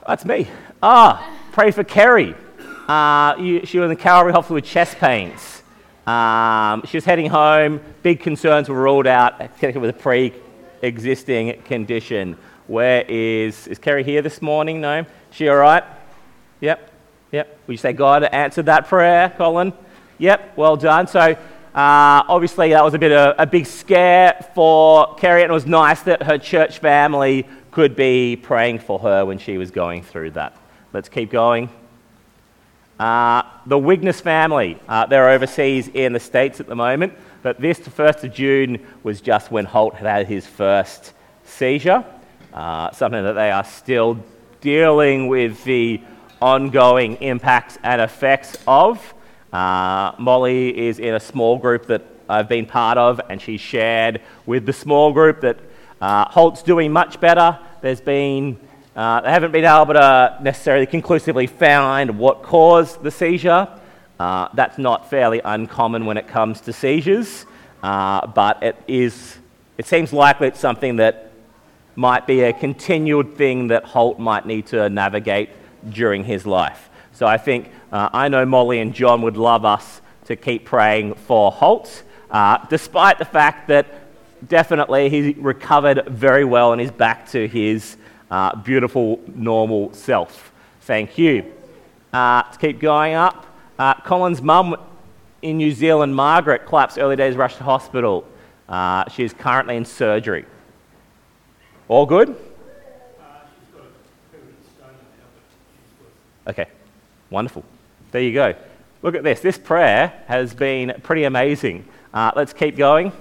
That's 0.05 0.25
me. 0.25 0.49
Ah, 0.87 1.35
pray 1.53 1.71
for 1.71 1.83
Kerry. 1.83 2.35
Uh, 2.87 3.37
you, 3.39 3.65
she 3.65 3.79
was 3.79 3.91
in 3.91 3.97
Calvary 3.97 4.35
Hospital 4.35 4.57
with 4.57 4.67
chest 4.67 4.99
pains. 4.99 5.63
Um, 6.07 6.83
she 6.85 6.99
was 6.99 7.07
heading 7.07 7.31
home. 7.31 7.81
Big 8.03 8.21
concerns 8.21 8.69
were 8.69 8.75
ruled 8.83 9.07
out 9.07 9.39
with 9.63 9.89
a 9.89 9.95
pre 9.95 10.35
existing 10.83 11.63
condition. 11.63 12.37
Where 12.67 13.03
is, 13.09 13.67
is 13.67 13.79
Kerry 13.79 14.05
here 14.05 14.21
this 14.21 14.43
morning? 14.43 14.83
No? 14.83 15.07
She 15.31 15.49
all 15.49 15.57
right? 15.57 15.85
Yep. 16.61 16.93
Yep. 17.33 17.59
Would 17.67 17.73
you 17.73 17.79
say 17.79 17.95
God 17.95 18.23
answered 18.25 18.67
that 18.67 18.87
prayer, 18.87 19.33
Colin? 19.39 19.73
Yep. 20.19 20.53
Well 20.55 20.77
done. 20.77 21.07
So, 21.07 21.19
uh, 21.19 21.35
obviously, 21.75 22.69
that 22.73 22.85
was 22.85 22.93
a 22.93 22.99
bit 22.99 23.11
of 23.11 23.37
a 23.39 23.47
big 23.47 23.65
scare 23.65 24.47
for 24.55 25.15
Kerry, 25.15 25.45
and 25.45 25.51
it 25.51 25.55
was 25.55 25.65
nice 25.65 26.03
that 26.03 26.25
her 26.25 26.37
church 26.37 26.81
family 26.81 27.49
could 27.71 27.97
be 27.97 28.37
praying 28.37 28.81
for 28.81 28.99
her 28.99 29.25
when 29.25 29.39
she 29.39 29.57
was 29.57 29.71
going 29.71 30.03
through 30.03 30.33
that. 30.33 30.59
Let's 30.95 31.09
keep 31.09 31.33
going. 31.33 31.71
Uh, 33.01 33.43
the 33.67 33.77
Wigness 33.77 34.21
family, 34.21 34.79
uh, 34.89 35.07
they're 35.07 35.31
overseas 35.31 35.89
in 35.89 36.13
the 36.13 36.21
States 36.21 36.61
at 36.61 36.69
the 36.69 36.77
moment, 36.77 37.15
but 37.43 37.61
this 37.61 37.81
1st 37.81 38.23
of 38.23 38.33
June 38.33 38.79
was 39.03 39.21
just 39.21 39.51
when 39.51 39.65
Holt 39.65 39.97
had 39.97 40.07
had 40.07 40.29
his 40.29 40.47
first 40.47 41.15
seizure, 41.43 42.05
uh, 42.53 42.93
something 42.93 43.25
that 43.25 43.33
they 43.33 43.51
are 43.51 43.65
still 43.65 44.23
dealing 44.61 45.27
with 45.27 45.65
the 45.65 46.01
ongoing 46.41 47.17
impacts 47.17 47.77
and 47.83 48.01
effects 48.01 48.57
of. 48.69 49.15
Uh, 49.53 50.13
Molly 50.21 50.79
is 50.79 51.01
in 51.01 51.15
a 51.17 51.21
small 51.21 51.59
group 51.59 51.87
that 51.87 52.05
I've 52.29 52.49
been 52.49 52.67
part 52.67 52.99
of, 52.99 53.21
and 53.29 53.43
she 53.43 53.57
shared 53.57 54.21
with 54.47 54.65
the 54.65 54.73
small 54.73 55.13
group 55.13 55.41
that 55.41 55.59
uh, 56.01 56.29
Holt's 56.29 56.63
doing 56.63 56.93
much 56.93 57.19
better. 57.19 57.59
There's 57.83 58.01
been 58.01 58.61
uh, 58.97 59.21
they 59.23 59.31
haven't 59.31 59.51
been 59.51 59.65
able 59.65 59.95
to 59.95 60.39
necessarily 60.41 60.87
conclusively 60.87 61.47
find 61.47 62.19
what 62.19 62.43
caused 62.43 63.03
the 63.03 63.11
seizure. 63.11 63.69
Uh, 64.21 64.49
that's 64.55 64.79
not 64.79 65.11
fairly 65.11 65.41
uncommon 65.45 66.07
when 66.07 66.17
it 66.17 66.29
comes 66.29 66.61
to 66.61 66.73
seizures, 66.73 67.47
uh, 67.83 68.27
but 68.29 68.63
it 68.63 68.77
is. 68.87 69.39
It 69.79 69.87
seems 69.87 70.13
likely 70.13 70.47
it's 70.47 70.61
something 70.61 70.97
that 70.97 71.33
might 71.97 72.27
be 72.27 72.43
a 72.43 72.53
continued 72.53 73.37
thing 73.37 73.69
that 73.69 73.85
Holt 73.85 74.21
might 74.21 74.47
need 74.47 74.67
to 74.67 74.89
navigate 74.89 75.51
during 75.91 76.23
his 76.23 76.47
life. 76.47 76.89
So 77.13 77.27
I 77.27 77.37
think 77.37 77.71
uh, 77.93 78.11
I 78.13 78.29
know 78.29 78.47
Molly 78.47 78.79
and 78.79 78.95
John 78.95 79.23
would 79.23 79.37
love 79.37 79.65
us 79.65 80.01
to 80.27 80.37
keep 80.37 80.65
praying 80.65 81.15
for 81.15 81.51
Holt, 81.51 82.05
uh, 82.31 82.59
despite 82.69 83.19
the 83.19 83.25
fact 83.25 83.69
that 83.69 83.87
definitely 84.49 85.09
he 85.09 85.33
recovered 85.33 86.07
very 86.09 86.45
well 86.45 86.73
and 86.73 86.81
is 86.81 86.91
back 86.91 87.29
to 87.31 87.49
his 87.49 87.97
uh, 88.31 88.57
beautiful, 88.57 89.21
normal 89.35 89.93
self. 89.93 90.53
Thank 90.83 91.19
you. 91.19 91.53
Uh, 92.13 92.43
to 92.43 92.59
keep 92.59 92.81
going 92.81 93.15
up, 93.15 93.47
uh, 93.79 93.95
Colin's 93.95 94.41
mum 94.41 94.77
in 95.43 95.57
New 95.57 95.73
Zealand, 95.73 96.15
Margaret, 96.15 96.67
collapsed 96.67 96.99
early 96.99 97.17
days, 97.17 97.37
rushed 97.37 97.59
to 97.59 97.65
hospital. 97.65 98.27
Uh, 98.69 99.09
she 99.11 99.25
is 99.25 99.33
currently 99.33 99.77
in 99.77 99.85
surgery. 99.85 100.45
All 101.89 102.07
good? 102.07 102.37
Okay, 106.47 106.67
wonderful. 107.31 107.65
There 108.11 108.23
you 108.23 108.33
go. 108.33 108.55
Look 109.03 109.15
at 109.15 109.23
this. 109.23 109.41
This 109.41 109.59
prayer 109.59 110.23
has 110.27 110.55
been 110.55 110.95
pretty 111.03 111.25
amazing. 111.25 111.87
Uh, 112.13 112.31
let's 112.37 112.53
keep 112.53 112.77
going. 112.77 113.13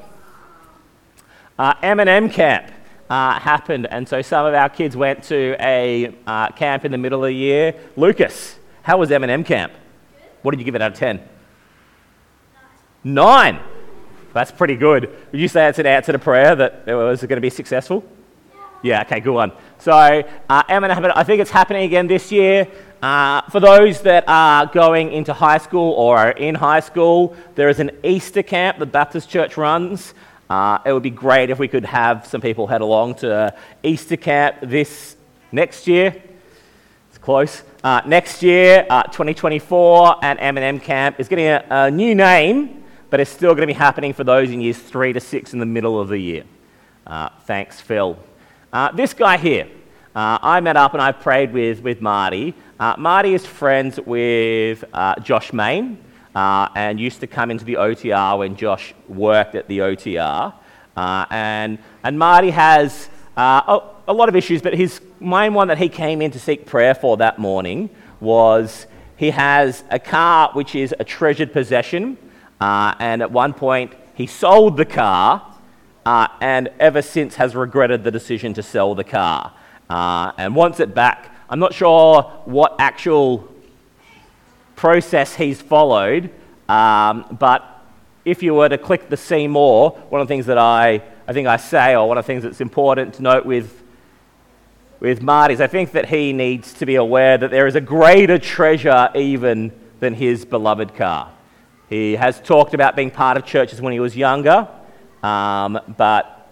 Uh, 1.57 1.73
M&M 1.81 2.29
camp 2.29 2.71
uh, 3.13 3.39
happened, 3.39 3.85
and 3.91 4.09
so 4.09 4.23
some 4.23 4.43
of 4.47 4.55
our 4.55 4.67
kids 4.67 4.97
went 4.97 5.21
to 5.21 5.55
a 5.59 6.15
uh, 6.25 6.49
camp 6.49 6.83
in 6.83 6.91
the 6.91 6.97
middle 6.97 7.23
of 7.23 7.27
the 7.27 7.33
year. 7.33 7.75
Lucas, 7.95 8.57
how 8.81 8.97
was 8.97 9.11
M&M 9.11 9.43
camp? 9.43 9.71
What 10.41 10.49
did 10.49 10.59
you 10.59 10.65
give 10.65 10.73
it 10.73 10.81
out 10.81 10.93
of 10.93 10.97
10? 10.97 11.21
Nine. 13.03 13.59
That's 14.33 14.49
pretty 14.51 14.75
good. 14.75 15.15
Would 15.31 15.39
you 15.39 15.47
say 15.47 15.67
it's 15.67 15.77
an 15.77 15.85
answer 15.85 16.11
to 16.11 16.17
prayer 16.17 16.55
that 16.55 16.85
it 16.87 16.95
was 16.95 17.21
going 17.21 17.37
to 17.37 17.41
be 17.41 17.51
successful? 17.51 18.03
Yeah, 18.81 19.03
okay, 19.03 19.19
good 19.19 19.35
one. 19.35 19.51
So, 19.77 19.91
uh, 19.91 20.63
M&M, 20.67 21.11
I 21.15 21.23
think 21.23 21.39
it's 21.39 21.51
happening 21.51 21.83
again 21.83 22.07
this 22.07 22.31
year. 22.31 22.67
Uh, 22.99 23.41
for 23.51 23.59
those 23.59 24.01
that 24.01 24.23
are 24.27 24.65
going 24.65 25.11
into 25.11 25.33
high 25.33 25.59
school 25.59 25.91
or 25.91 26.17
are 26.17 26.31
in 26.31 26.55
high 26.55 26.79
school, 26.79 27.35
there 27.53 27.69
is 27.69 27.79
an 27.79 27.91
Easter 28.03 28.41
camp 28.41 28.79
that 28.79 28.87
Baptist 28.87 29.29
Church 29.29 29.55
runs. 29.55 30.15
Uh, 30.53 30.77
it 30.85 30.93
would 30.93 31.01
be 31.01 31.09
great 31.09 31.49
if 31.49 31.57
we 31.57 31.67
could 31.67 31.83
have 31.83 32.27
some 32.27 32.39
people 32.39 32.67
head 32.67 32.81
along 32.81 33.15
to 33.15 33.51
Easter 33.81 34.15
camp 34.15 34.55
this 34.61 35.15
next 35.51 35.87
year. 35.87 36.15
It's 37.09 37.17
close. 37.17 37.63
Uh, 37.83 38.01
next 38.05 38.43
year, 38.43 38.85
uh, 38.87 39.01
2024, 39.01 40.23
and 40.23 40.39
M&M 40.39 40.79
camp 40.79 41.19
is 41.19 41.27
getting 41.27 41.47
a, 41.47 41.65
a 41.71 41.89
new 41.89 42.13
name, 42.13 42.83
but 43.09 43.19
it's 43.19 43.31
still 43.31 43.55
going 43.55 43.67
to 43.67 43.73
be 43.73 43.73
happening 43.73 44.13
for 44.13 44.23
those 44.23 44.51
in 44.51 44.61
years 44.61 44.77
three 44.77 45.11
to 45.11 45.19
six 45.19 45.53
in 45.53 45.59
the 45.59 45.65
middle 45.65 45.99
of 45.99 46.09
the 46.09 46.19
year. 46.19 46.43
Uh, 47.07 47.29
thanks, 47.47 47.81
Phil. 47.81 48.15
Uh, 48.71 48.91
this 48.91 49.15
guy 49.15 49.37
here, 49.37 49.67
uh, 50.15 50.37
I 50.39 50.59
met 50.59 50.77
up 50.77 50.93
and 50.93 51.01
I 51.01 51.13
prayed 51.13 51.51
with, 51.51 51.81
with 51.81 51.99
Marty. 51.99 52.53
Marty 52.99 53.33
is 53.33 53.43
friends 53.43 53.99
with 53.99 54.83
Josh 55.23 55.51
Main 55.51 55.97
uh, 56.35 56.69
and 56.75 56.99
used 56.99 57.19
to 57.19 57.27
come 57.27 57.51
into 57.51 57.65
the 57.65 57.75
OTR 57.75 58.39
when 58.39 58.55
Josh 58.55 58.93
worked 59.07 59.55
at 59.55 59.67
the 59.67 59.79
OTR. 59.79 60.53
Uh, 60.95 61.25
and, 61.29 61.79
and 62.03 62.17
Marty 62.17 62.49
has 62.49 63.09
uh, 63.37 63.79
a, 64.07 64.11
a, 64.11 64.13
lot 64.13 64.29
of 64.29 64.35
issues, 64.35 64.61
but 64.61 64.73
his 64.73 65.01
main 65.19 65.53
one 65.53 65.67
that 65.67 65.77
he 65.77 65.89
came 65.89 66.21
in 66.21 66.31
to 66.31 66.39
seek 66.39 66.65
prayer 66.65 66.93
for 66.93 67.17
that 67.17 67.39
morning 67.39 67.89
was 68.19 68.85
he 69.17 69.31
has 69.31 69.83
a 69.89 69.99
car 69.99 70.51
which 70.53 70.75
is 70.75 70.93
a 70.99 71.03
treasured 71.03 71.51
possession, 71.51 72.17
uh, 72.61 72.93
and 72.99 73.21
at 73.21 73.31
one 73.31 73.53
point 73.53 73.93
he 74.13 74.27
sold 74.27 74.77
the 74.77 74.85
car. 74.85 75.49
Uh, 76.05 76.27
and 76.41 76.69
ever 76.81 77.01
since 77.01 77.35
has 77.35 77.55
regretted 77.55 78.03
the 78.03 78.11
decision 78.11 78.53
to 78.53 78.61
sell 78.61 78.93
the 78.93 79.05
car 79.05 79.53
uh, 79.89 80.33
and 80.37 80.53
wants 80.53 80.81
it 80.81 80.93
back. 80.93 81.33
I'm 81.49 81.59
not 81.59 81.73
sure 81.73 82.23
what 82.43 82.75
actual 82.77 83.52
process 84.75 85.35
he's 85.35 85.61
followed. 85.61 86.29
Um, 86.69 87.37
but 87.39 87.85
if 88.25 88.41
you 88.41 88.53
were 88.53 88.69
to 88.69 88.77
click 88.77 89.09
the 89.09 89.17
see 89.17 89.47
more, 89.47 89.91
one 90.09 90.21
of 90.21 90.27
the 90.27 90.33
things 90.33 90.45
that 90.45 90.57
I, 90.57 91.01
I 91.27 91.33
think 91.33 91.47
I 91.47 91.57
say, 91.57 91.95
or 91.95 92.07
one 92.07 92.17
of 92.17 92.25
the 92.25 92.27
things 92.27 92.43
that's 92.43 92.61
important 92.61 93.15
to 93.15 93.21
note 93.21 93.45
with, 93.45 93.83
with 94.99 95.21
Marty 95.21 95.53
is 95.53 95.61
I 95.61 95.67
think 95.67 95.91
that 95.91 96.07
he 96.07 96.33
needs 96.33 96.73
to 96.73 96.85
be 96.85 96.95
aware 96.95 97.37
that 97.37 97.51
there 97.51 97.67
is 97.67 97.75
a 97.75 97.81
greater 97.81 98.37
treasure 98.39 99.09
even 99.13 99.71
than 99.99 100.13
his 100.13 100.45
beloved 100.45 100.95
car. 100.95 101.31
He 101.89 102.13
has 102.13 102.39
talked 102.39 102.73
about 102.73 102.95
being 102.95 103.11
part 103.11 103.37
of 103.37 103.45
churches 103.45 103.81
when 103.81 103.93
he 103.93 103.99
was 103.99 104.15
younger, 104.15 104.67
um, 105.21 105.79
but 105.97 106.49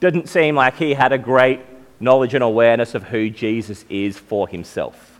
didn't 0.00 0.28
seem 0.28 0.56
like 0.56 0.76
he 0.76 0.94
had 0.94 1.12
a 1.12 1.18
great 1.18 1.60
knowledge 2.00 2.34
and 2.34 2.42
awareness 2.42 2.94
of 2.94 3.04
who 3.04 3.30
Jesus 3.30 3.84
is 3.88 4.18
for 4.18 4.48
himself 4.48 5.13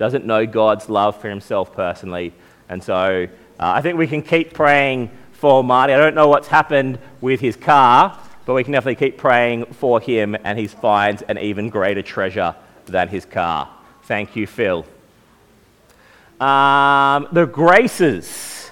doesn't 0.00 0.24
know 0.24 0.46
God's 0.46 0.88
love 0.88 1.20
for 1.20 1.28
himself 1.28 1.74
personally. 1.74 2.32
And 2.70 2.82
so 2.82 3.28
uh, 3.28 3.28
I 3.58 3.82
think 3.82 3.98
we 3.98 4.06
can 4.06 4.22
keep 4.22 4.54
praying 4.54 5.10
for 5.32 5.62
Marty. 5.62 5.92
I 5.92 5.98
don't 5.98 6.14
know 6.14 6.26
what's 6.26 6.48
happened 6.48 6.98
with 7.20 7.38
his 7.38 7.54
car, 7.54 8.18
but 8.46 8.54
we 8.54 8.64
can 8.64 8.72
definitely 8.72 8.94
keep 8.94 9.18
praying 9.18 9.66
for 9.66 10.00
him 10.00 10.38
and 10.42 10.58
he 10.58 10.68
finds 10.68 11.20
an 11.20 11.36
even 11.36 11.68
greater 11.68 12.00
treasure 12.00 12.56
than 12.86 13.08
his 13.08 13.26
car. 13.26 13.68
Thank 14.04 14.36
you, 14.36 14.46
Phil. 14.46 14.86
Um, 16.40 17.28
the 17.32 17.44
Graces 17.44 18.70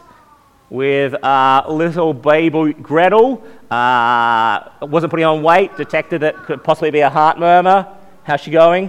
with 0.70 1.12
uh, 1.22 1.64
little 1.68 2.14
baby 2.14 2.72
Gretel. 2.72 3.44
Uh, 3.70 4.70
wasn't 4.80 5.10
putting 5.10 5.26
on 5.26 5.42
weight, 5.42 5.76
detected 5.76 6.22
that 6.22 6.36
it 6.36 6.42
could 6.44 6.64
possibly 6.64 6.90
be 6.90 7.00
a 7.00 7.10
heart 7.10 7.38
murmur. 7.38 7.86
How's 8.24 8.40
she 8.40 8.50
going? 8.50 8.88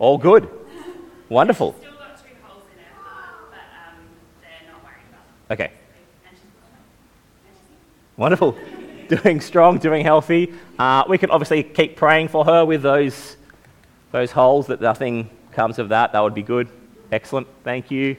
All 0.00 0.18
good. 0.18 0.57
Wonderful. 1.28 1.74
Okay. 5.50 5.70
Wonderful. 8.16 8.56
doing 9.08 9.40
strong, 9.40 9.78
doing 9.78 10.04
healthy. 10.04 10.52
Uh, 10.78 11.04
we 11.08 11.18
can 11.18 11.30
obviously 11.30 11.62
keep 11.62 11.96
praying 11.96 12.28
for 12.28 12.44
her 12.44 12.64
with 12.64 12.82
those, 12.82 13.36
those 14.12 14.30
holes 14.30 14.66
that 14.66 14.80
nothing 14.80 15.30
comes 15.52 15.78
of 15.78 15.88
that. 15.88 16.12
That 16.12 16.20
would 16.20 16.34
be 16.34 16.42
good. 16.42 16.68
Excellent. 17.10 17.46
Thank 17.64 17.90
you. 17.90 18.16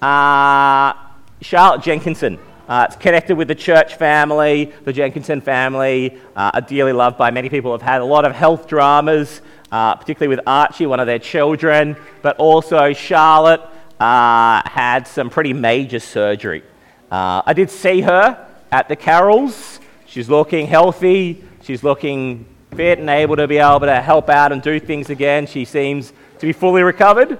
Uh, 0.00 0.94
Charlotte 1.40 1.82
Jenkinson. 1.82 2.38
Uh, 2.68 2.86
it's 2.88 2.96
connected 2.96 3.36
with 3.36 3.48
the 3.48 3.54
church 3.54 3.96
family, 3.96 4.72
the 4.84 4.92
Jenkinson 4.92 5.40
family, 5.40 6.16
uh, 6.36 6.52
are 6.54 6.60
dearly 6.60 6.92
loved 6.92 7.18
by 7.18 7.30
many 7.30 7.48
people, 7.48 7.72
have 7.72 7.82
had 7.82 8.00
a 8.00 8.04
lot 8.04 8.24
of 8.24 8.32
health 8.32 8.68
dramas 8.68 9.42
uh, 9.72 9.96
particularly 9.96 10.36
with 10.36 10.46
Archie, 10.46 10.86
one 10.86 11.00
of 11.00 11.06
their 11.06 11.18
children, 11.18 11.96
but 12.20 12.36
also 12.36 12.92
Charlotte 12.92 13.62
uh, 13.98 14.62
had 14.68 15.08
some 15.08 15.30
pretty 15.30 15.54
major 15.54 15.98
surgery. 15.98 16.62
Uh, 17.10 17.42
I 17.44 17.54
did 17.54 17.70
see 17.70 18.02
her 18.02 18.46
at 18.70 18.88
the 18.88 18.96
carols. 18.96 19.80
She's 20.06 20.28
looking 20.28 20.66
healthy, 20.66 21.42
she's 21.62 21.82
looking 21.82 22.46
fit 22.76 22.98
and 22.98 23.08
able 23.08 23.36
to 23.36 23.48
be 23.48 23.58
able 23.58 23.80
to 23.80 24.00
help 24.00 24.28
out 24.28 24.52
and 24.52 24.62
do 24.62 24.78
things 24.78 25.10
again. 25.10 25.46
She 25.46 25.64
seems 25.64 26.12
to 26.38 26.46
be 26.46 26.52
fully 26.52 26.82
recovered. 26.82 27.38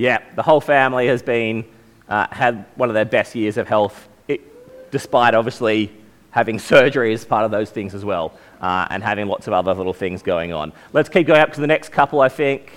Yeah, 0.00 0.22
the 0.34 0.42
whole 0.42 0.62
family 0.62 1.08
has 1.08 1.22
been, 1.22 1.66
uh, 2.08 2.26
had 2.30 2.64
one 2.76 2.88
of 2.88 2.94
their 2.94 3.04
best 3.04 3.34
years 3.34 3.58
of 3.58 3.68
health, 3.68 4.08
it, 4.28 4.40
despite 4.90 5.34
obviously 5.34 5.92
having 6.30 6.58
surgery 6.58 7.12
as 7.12 7.26
part 7.26 7.44
of 7.44 7.50
those 7.50 7.68
things 7.68 7.94
as 7.94 8.02
well, 8.02 8.32
uh, 8.62 8.86
and 8.88 9.02
having 9.02 9.26
lots 9.26 9.46
of 9.46 9.52
other 9.52 9.74
little 9.74 9.92
things 9.92 10.22
going 10.22 10.54
on. 10.54 10.72
Let's 10.94 11.10
keep 11.10 11.26
going 11.26 11.42
up 11.42 11.52
to 11.52 11.60
the 11.60 11.66
next 11.66 11.90
couple, 11.90 12.22
I 12.22 12.30
think. 12.30 12.72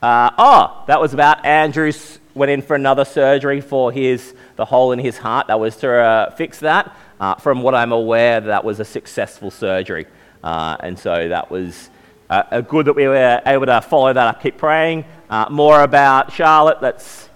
Uh, 0.00 0.30
oh, 0.38 0.82
that 0.86 0.98
was 0.98 1.12
about 1.12 1.44
Andrew's 1.44 2.18
went 2.32 2.50
in 2.50 2.62
for 2.62 2.74
another 2.74 3.04
surgery 3.04 3.60
for 3.60 3.92
his, 3.92 4.34
the 4.56 4.64
hole 4.64 4.92
in 4.92 4.98
his 4.98 5.18
heart. 5.18 5.48
That 5.48 5.60
was 5.60 5.76
to 5.76 5.92
uh, 5.92 6.30
fix 6.36 6.60
that. 6.60 6.96
Uh, 7.20 7.34
from 7.34 7.60
what 7.60 7.74
I'm 7.74 7.92
aware, 7.92 8.40
that 8.40 8.64
was 8.64 8.80
a 8.80 8.84
successful 8.86 9.50
surgery. 9.50 10.06
Uh, 10.42 10.78
and 10.80 10.98
so 10.98 11.28
that 11.28 11.50
was 11.50 11.90
uh, 12.30 12.62
good 12.62 12.86
that 12.86 12.94
we 12.94 13.06
were 13.06 13.42
able 13.44 13.66
to 13.66 13.80
follow 13.82 14.12
that 14.12 14.26
up. 14.26 14.42
Keep 14.42 14.56
praying. 14.56 15.04
Uh, 15.28 15.46
more 15.50 15.82
about 15.82 16.32
Charlotte. 16.32 16.78
Let's 16.80 17.28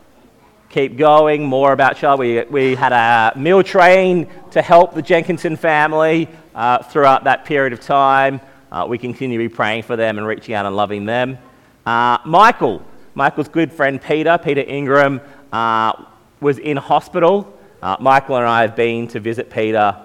keep 0.70 0.96
going. 0.96 1.44
More 1.44 1.72
about 1.72 1.98
Charlotte. 1.98 2.50
We, 2.50 2.68
we 2.70 2.74
had 2.74 2.92
a 2.92 3.38
meal 3.38 3.62
train 3.62 4.28
to 4.52 4.62
help 4.62 4.94
the 4.94 5.02
Jenkinson 5.02 5.56
family 5.56 6.28
uh, 6.54 6.82
throughout 6.82 7.24
that 7.24 7.44
period 7.44 7.72
of 7.72 7.80
time. 7.80 8.40
we 8.88 8.96
continue 8.96 9.36
to 9.36 9.48
be 9.48 9.54
praying 9.54 9.82
for 9.82 9.96
them 9.96 10.16
and 10.16 10.26
reaching 10.26 10.54
out 10.54 10.64
and 10.64 10.74
loving 10.74 11.04
them. 11.04 11.36
Michael. 11.84 12.82
Michael's 13.16 13.48
good 13.48 13.72
friend 13.72 14.02
Peter, 14.02 14.36
Peter 14.38 14.62
Ingram, 14.62 15.20
uh, 15.52 16.04
was 16.40 16.58
in 16.58 16.76
hospital. 16.76 17.56
Uh, 17.80 17.96
Michael 18.00 18.36
and 18.36 18.46
I 18.46 18.62
have 18.62 18.74
been 18.74 19.06
to 19.08 19.20
visit 19.20 19.50
Peter 19.50 19.96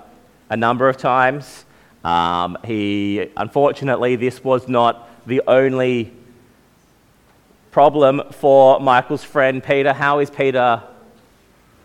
a 0.50 0.56
number 0.56 0.88
of 0.88 0.96
times. 0.96 1.66
Um, 2.04 2.58
he, 2.64 3.30
unfortunately, 3.36 4.16
this 4.16 4.44
was 4.44 4.68
not 4.68 5.10
the 5.28 5.42
only 5.48 6.14
problem 7.72 8.22
for 8.32 8.80
Michael's 8.80 9.24
friend 9.24 9.64
Peter. 9.64 9.94
How 9.94 10.20
is 10.20 10.30
Peter 10.30 10.82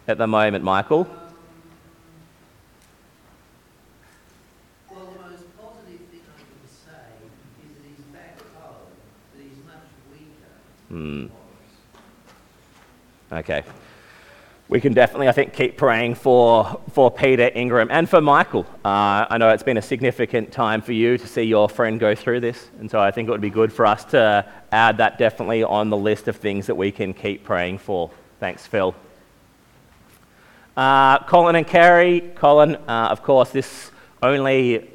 at 0.06 0.18
the 0.18 0.26
moment, 0.26 0.64
Michael? 0.64 1.08
Hmm. 10.88 11.26
Okay. 13.32 13.64
We 14.66 14.80
can 14.80 14.94
definitely, 14.94 15.28
I 15.28 15.32
think, 15.32 15.52
keep 15.52 15.76
praying 15.76 16.14
for, 16.14 16.80
for 16.92 17.10
Peter 17.10 17.50
Ingram 17.54 17.88
and 17.90 18.08
for 18.08 18.22
Michael. 18.22 18.64
Uh, 18.82 19.26
I 19.28 19.36
know 19.36 19.50
it's 19.50 19.62
been 19.62 19.76
a 19.76 19.82
significant 19.82 20.52
time 20.52 20.80
for 20.80 20.92
you 20.92 21.18
to 21.18 21.26
see 21.26 21.42
your 21.42 21.68
friend 21.68 22.00
go 22.00 22.14
through 22.14 22.40
this, 22.40 22.70
and 22.80 22.90
so 22.90 22.98
I 22.98 23.10
think 23.10 23.28
it 23.28 23.30
would 23.30 23.42
be 23.42 23.50
good 23.50 23.70
for 23.70 23.84
us 23.84 24.06
to 24.06 24.46
add 24.72 24.96
that 24.96 25.18
definitely 25.18 25.62
on 25.64 25.90
the 25.90 25.98
list 25.98 26.28
of 26.28 26.36
things 26.36 26.66
that 26.66 26.76
we 26.76 26.90
can 26.90 27.12
keep 27.12 27.44
praying 27.44 27.76
for. 27.76 28.10
Thanks, 28.40 28.66
Phil. 28.66 28.94
Uh, 30.78 31.18
Colin 31.24 31.56
and 31.56 31.66
Carrie. 31.66 32.32
Colin, 32.34 32.76
uh, 32.88 33.08
of 33.10 33.22
course, 33.22 33.50
this 33.50 33.90
only 34.22 34.90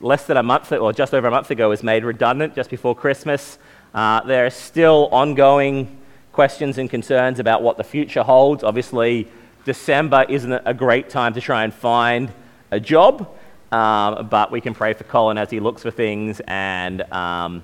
less 0.00 0.26
than 0.26 0.36
a 0.36 0.44
month, 0.44 0.70
or 0.70 0.92
just 0.92 1.12
over 1.12 1.26
a 1.26 1.30
month 1.32 1.50
ago, 1.50 1.70
was 1.70 1.82
made 1.82 2.04
redundant 2.04 2.54
just 2.54 2.70
before 2.70 2.94
Christmas. 2.94 3.58
Uh, 3.92 4.20
there 4.20 4.46
are 4.46 4.50
still 4.50 5.08
ongoing 5.10 5.98
questions 6.38 6.78
and 6.78 6.88
concerns 6.88 7.40
about 7.40 7.64
what 7.64 7.76
the 7.76 7.82
future 7.82 8.22
holds. 8.22 8.62
Obviously, 8.62 9.26
December 9.64 10.24
isn't 10.28 10.52
a 10.64 10.72
great 10.72 11.10
time 11.10 11.34
to 11.34 11.40
try 11.40 11.64
and 11.64 11.74
find 11.74 12.32
a 12.70 12.78
job, 12.78 13.36
um, 13.72 14.28
but 14.28 14.52
we 14.52 14.60
can 14.60 14.72
pray 14.72 14.92
for 14.92 15.02
Colin 15.02 15.36
as 15.36 15.50
he 15.50 15.58
looks 15.58 15.82
for 15.82 15.90
things 15.90 16.40
and, 16.46 17.02
um, 17.12 17.60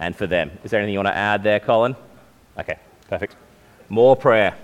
and 0.00 0.16
for 0.16 0.26
them. 0.26 0.50
Is 0.64 0.72
there 0.72 0.80
anything 0.80 0.94
you 0.94 0.98
want 0.98 1.06
to 1.06 1.16
add 1.16 1.44
there, 1.44 1.60
Colin? 1.60 1.94
Okay, 2.58 2.80
perfect. 3.08 3.36
More 3.88 4.16
prayer. 4.16 4.56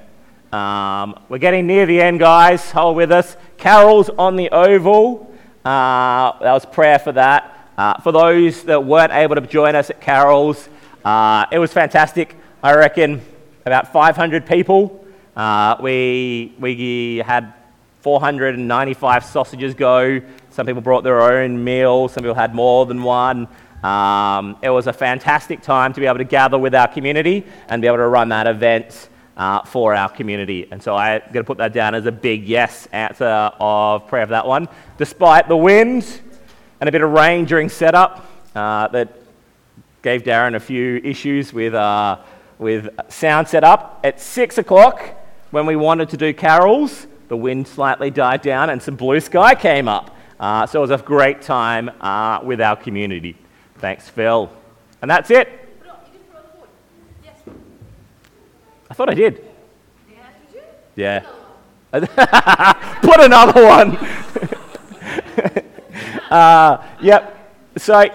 Um, 0.53 1.17
we're 1.29 1.38
getting 1.38 1.69
near 1.69 1.87
the 1.87 2.03
end, 2.03 2.19
guys. 2.19 2.73
Hold 2.73 2.97
with 2.97 3.12
us. 3.12 3.37
Carols 3.59 4.11
on 4.11 4.35
the 4.35 4.50
Oval. 4.50 5.33
Uh, 5.65 6.37
that 6.41 6.53
was 6.53 6.67
prayer 6.67 6.99
for 6.99 7.12
that. 7.12 7.71
Uh, 7.79 8.00
for 8.00 8.11
those 8.11 8.65
that 8.65 8.85
weren't 8.85 9.12
able 9.12 9.37
to 9.37 9.41
join 9.43 9.76
us 9.76 9.88
at 9.88 10.00
Carols, 10.00 10.69
uh, 11.05 11.47
it 11.53 11.61
was 11.61 11.73
fantastic. 11.73 12.35
I 12.61 12.75
reckon 12.75 13.23
about 13.66 13.92
500 13.92 14.46
people. 14.46 15.04
Uh, 15.35 15.76
we, 15.80 16.54
we 16.61 17.18
had 17.26 17.52
495 18.00 19.24
sausages 19.24 19.74
go. 19.74 20.20
Some 20.50 20.66
people 20.66 20.83
brought 20.83 21.02
their 21.02 21.20
own 21.20 21.62
meal, 21.62 22.09
some 22.09 22.22
people 22.22 22.37
had 22.37 22.55
more 22.55 22.87
than 22.87 23.02
one. 23.02 23.48
Um, 23.83 24.57
it 24.62 24.70
was 24.70 24.87
a 24.87 24.92
fantastic 24.92 25.62
time 25.62 25.92
to 25.92 26.00
be 26.00 26.07
able 26.07 26.18
to 26.18 26.24
gather 26.24 26.59
with 26.59 26.74
our 26.76 26.87
community 26.87 27.44
and 27.68 27.83
be 27.83 27.88
able 27.88 27.98
to 27.98 28.07
run 28.07 28.29
that 28.29 28.46
event 28.46 29.09
uh, 29.37 29.62
for 29.62 29.94
our 29.94 30.09
community. 30.09 30.68
And 30.70 30.81
so 30.81 30.94
I'm 30.94 31.20
going 31.20 31.44
to 31.44 31.44
put 31.44 31.59
that 31.59 31.72
down 31.72 31.96
as 31.96 32.07
a 32.07 32.12
big 32.12 32.46
yes 32.46 32.87
answer 32.92 33.24
of 33.24 34.07
prayer 34.07 34.26
for 34.26 34.31
that 34.31 34.46
one. 34.46 34.68
Despite 34.96 35.48
the 35.48 35.57
wind 35.57 36.20
and 36.81 36.88
a 36.88 36.92
bit 36.92 37.02
of 37.02 37.11
rain 37.11 37.44
during 37.44 37.68
setup, 37.68 38.31
uh, 38.55 38.87
that 38.88 39.20
gave 40.02 40.22
Darren 40.22 40.55
a 40.55 40.61
few 40.61 40.98
issues 40.98 41.52
with, 41.52 41.74
uh, 41.74 42.18
with 42.59 42.88
sound 43.09 43.49
set 43.49 43.64
up 43.64 44.01
At 44.05 44.21
six 44.21 44.59
o'clock, 44.59 45.03
when 45.51 45.66
we 45.66 45.77
wanted 45.77 46.09
to 46.11 46.16
do 46.16 46.33
carols, 46.33 47.07
the 47.29 47.37
wind 47.37 47.66
slightly 47.66 48.11
died 48.11 48.42
down 48.42 48.71
and 48.71 48.83
some 48.83 48.97
blue 48.97 49.21
sky 49.21 49.55
came 49.55 49.88
up. 49.88 50.14
Uh, 50.38 50.66
so 50.66 50.81
it 50.81 50.88
was 50.88 50.90
a 50.90 51.03
great 51.03 51.42
time 51.42 51.90
uh, 52.01 52.40
with 52.42 52.61
our 52.61 52.77
community. 52.77 53.37
Thanks, 53.79 54.09
Phil. 54.09 54.51
And 55.03 55.11
that's 55.11 55.31
it. 55.31 55.62
I 58.88 58.95
thought 58.95 59.09
I 59.09 59.14
did. 59.14 59.45
Yeah. 60.95 61.27
Put 61.92 63.21
another 63.21 63.64
one. 63.64 63.97
uh, 66.31 66.87
yep. 67.01 67.33
So 67.77 68.09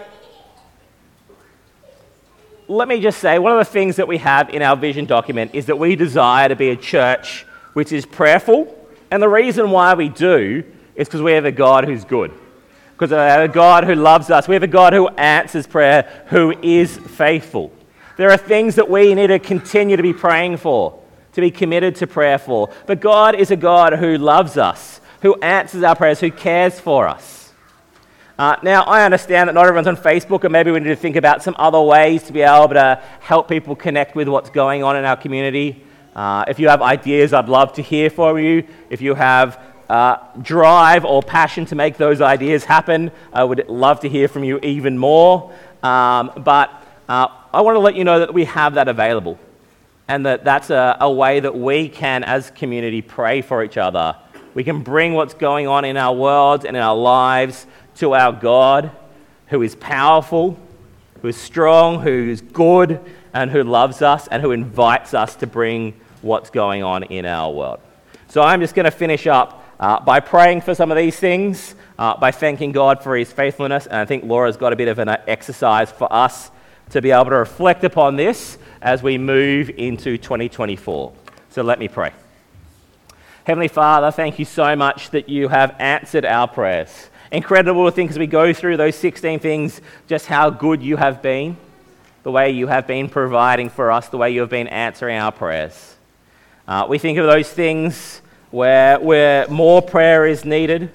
let 2.71 2.87
me 2.87 3.01
just 3.01 3.19
say, 3.19 3.37
one 3.37 3.51
of 3.51 3.57
the 3.57 3.71
things 3.71 3.97
that 3.97 4.07
we 4.07 4.17
have 4.19 4.49
in 4.49 4.61
our 4.61 4.77
vision 4.77 5.05
document 5.05 5.53
is 5.53 5.65
that 5.65 5.77
we 5.77 5.95
desire 5.95 6.47
to 6.47 6.55
be 6.55 6.69
a 6.69 6.75
church 6.75 7.45
which 7.73 7.91
is 7.91 8.05
prayerful. 8.05 8.77
And 9.11 9.21
the 9.21 9.27
reason 9.27 9.71
why 9.71 9.93
we 9.93 10.07
do 10.07 10.63
is 10.95 11.07
because 11.07 11.21
we 11.21 11.33
have 11.33 11.45
a 11.45 11.51
God 11.51 11.83
who's 11.83 12.05
good. 12.05 12.31
Because 12.93 13.09
we 13.09 13.17
have 13.17 13.41
a 13.41 13.53
God 13.53 13.83
who 13.83 13.95
loves 13.95 14.29
us. 14.29 14.47
We 14.47 14.55
have 14.55 14.63
a 14.63 14.67
God 14.67 14.93
who 14.93 15.09
answers 15.09 15.67
prayer, 15.67 16.25
who 16.27 16.51
is 16.61 16.97
faithful. 16.97 17.73
There 18.15 18.31
are 18.31 18.37
things 18.37 18.75
that 18.75 18.89
we 18.89 19.15
need 19.15 19.27
to 19.27 19.39
continue 19.39 19.97
to 19.97 20.03
be 20.03 20.13
praying 20.13 20.57
for, 20.57 20.97
to 21.33 21.41
be 21.41 21.51
committed 21.51 21.95
to 21.97 22.07
prayer 22.07 22.37
for. 22.37 22.69
But 22.85 23.01
God 23.01 23.35
is 23.35 23.51
a 23.51 23.55
God 23.57 23.93
who 23.93 24.17
loves 24.17 24.55
us, 24.55 25.01
who 25.21 25.35
answers 25.41 25.83
our 25.83 25.95
prayers, 25.95 26.21
who 26.21 26.31
cares 26.31 26.79
for 26.79 27.07
us. 27.07 27.40
Uh, 28.41 28.57
now, 28.63 28.81
I 28.85 29.05
understand 29.05 29.49
that 29.49 29.53
not 29.53 29.67
everyone's 29.67 29.85
on 29.85 29.95
Facebook, 29.95 30.45
and 30.45 30.51
maybe 30.51 30.71
we 30.71 30.79
need 30.79 30.89
to 30.89 30.95
think 30.95 31.15
about 31.15 31.43
some 31.43 31.55
other 31.59 31.79
ways 31.79 32.23
to 32.23 32.33
be 32.33 32.41
able 32.41 32.69
to 32.69 32.99
help 33.19 33.47
people 33.47 33.75
connect 33.75 34.15
with 34.15 34.27
what's 34.27 34.49
going 34.49 34.81
on 34.81 34.95
in 34.95 35.05
our 35.05 35.15
community. 35.15 35.83
Uh, 36.15 36.43
if 36.47 36.57
you 36.57 36.67
have 36.67 36.81
ideas, 36.81 37.33
I'd 37.33 37.49
love 37.49 37.71
to 37.73 37.83
hear 37.83 38.09
from 38.09 38.39
you. 38.39 38.63
If 38.89 38.99
you 38.99 39.13
have 39.13 39.61
uh, 39.87 40.17
drive 40.41 41.05
or 41.05 41.21
passion 41.21 41.67
to 41.67 41.75
make 41.75 41.97
those 41.97 42.19
ideas 42.19 42.63
happen, 42.63 43.11
I 43.31 43.43
would 43.43 43.69
love 43.69 43.99
to 43.99 44.09
hear 44.09 44.27
from 44.27 44.43
you 44.43 44.57
even 44.63 44.97
more. 44.97 45.53
Um, 45.83 46.31
but 46.37 46.71
uh, 47.07 47.27
I 47.53 47.61
want 47.61 47.75
to 47.75 47.79
let 47.79 47.93
you 47.93 48.03
know 48.03 48.17
that 48.17 48.33
we 48.33 48.45
have 48.45 48.73
that 48.73 48.87
available, 48.87 49.37
and 50.07 50.25
that 50.25 50.43
that's 50.43 50.71
a, 50.71 50.97
a 50.99 51.11
way 51.11 51.41
that 51.41 51.55
we 51.55 51.89
can, 51.89 52.23
as 52.23 52.49
community, 52.49 53.03
pray 53.03 53.43
for 53.43 53.63
each 53.63 53.77
other. 53.77 54.15
We 54.53 54.63
can 54.63 54.81
bring 54.81 55.13
what's 55.13 55.33
going 55.33 55.67
on 55.67 55.85
in 55.85 55.95
our 55.95 56.13
world 56.13 56.65
and 56.65 56.75
in 56.75 56.83
our 56.83 56.95
lives 56.95 57.67
to 57.95 58.13
our 58.13 58.31
God 58.31 58.91
who 59.51 59.61
is 59.61 59.75
powerful, 59.75 60.57
who 61.21 61.27
is 61.27 61.37
strong, 61.37 62.01
who 62.01 62.29
is 62.29 62.41
good, 62.41 62.99
and 63.33 63.51
who 63.51 63.63
loves 63.63 64.01
us, 64.01 64.27
and 64.29 64.41
who 64.41 64.51
invites 64.51 65.13
us 65.13 65.35
to 65.35 65.47
bring 65.47 65.93
what's 66.21 66.49
going 66.49 66.83
on 66.83 67.03
in 67.03 67.25
our 67.25 67.51
world. 67.51 67.79
So 68.29 68.41
I'm 68.41 68.61
just 68.61 68.75
going 68.75 68.85
to 68.85 68.91
finish 68.91 69.27
up 69.27 69.65
uh, 69.79 69.99
by 69.99 70.21
praying 70.21 70.61
for 70.61 70.73
some 70.73 70.89
of 70.89 70.97
these 70.97 71.17
things, 71.17 71.75
uh, 71.99 72.15
by 72.17 72.31
thanking 72.31 72.71
God 72.71 73.03
for 73.03 73.15
his 73.15 73.31
faithfulness. 73.31 73.87
And 73.87 73.97
I 73.97 74.05
think 74.05 74.23
Laura's 74.23 74.55
got 74.55 74.71
a 74.71 74.75
bit 74.75 74.87
of 74.87 74.99
an 74.99 75.09
exercise 75.27 75.91
for 75.91 76.11
us 76.11 76.49
to 76.91 77.01
be 77.01 77.11
able 77.11 77.25
to 77.25 77.35
reflect 77.35 77.83
upon 77.83 78.15
this 78.15 78.57
as 78.81 79.03
we 79.03 79.17
move 79.17 79.69
into 79.69 80.17
2024. 80.17 81.13
So 81.49 81.61
let 81.61 81.77
me 81.77 81.89
pray. 81.89 82.13
Heavenly 83.43 83.67
Father, 83.67 84.11
thank 84.11 84.39
you 84.39 84.45
so 84.45 84.75
much 84.77 85.09
that 85.09 85.27
you 85.27 85.49
have 85.49 85.75
answered 85.79 86.25
our 86.25 86.47
prayers 86.47 87.09
incredible 87.31 87.85
to 87.85 87.91
think 87.91 88.11
as 88.11 88.19
we 88.19 88.27
go 88.27 88.53
through 88.53 88.77
those 88.77 88.95
16 88.95 89.39
things 89.39 89.81
just 90.07 90.25
how 90.25 90.49
good 90.49 90.83
you 90.83 90.97
have 90.97 91.21
been, 91.21 91.57
the 92.23 92.31
way 92.31 92.51
you 92.51 92.67
have 92.67 92.85
been 92.85 93.09
providing 93.09 93.69
for 93.69 93.91
us, 93.91 94.09
the 94.09 94.17
way 94.17 94.31
you 94.31 94.41
have 94.41 94.49
been 94.49 94.67
answering 94.67 95.17
our 95.17 95.31
prayers. 95.31 95.95
Uh, 96.67 96.85
we 96.87 96.97
think 96.97 97.17
of 97.17 97.25
those 97.25 97.49
things 97.49 98.21
where, 98.51 98.99
where 98.99 99.47
more 99.47 99.81
prayer 99.81 100.27
is 100.27 100.45
needed. 100.45 100.91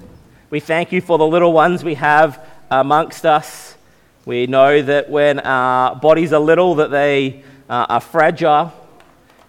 We 0.51 0.61
thank 0.61 0.93
you 0.93 1.01
for 1.01 1.19
the 1.19 1.27
little 1.27 1.53
ones 1.53 1.83
we 1.83 1.95
have 1.95 2.45
amongst 2.71 3.25
us. 3.25 3.77
We 4.25 4.47
know 4.47 4.83
that 4.83 5.09
when 5.09 5.41
our 5.41 5.97
bodies 5.97 6.33
are 6.33 6.41
little, 6.41 6.77
that 6.77 6.91
they 6.91 7.45
uh, 7.69 7.87
are 7.89 8.01
fragile. 8.01 8.73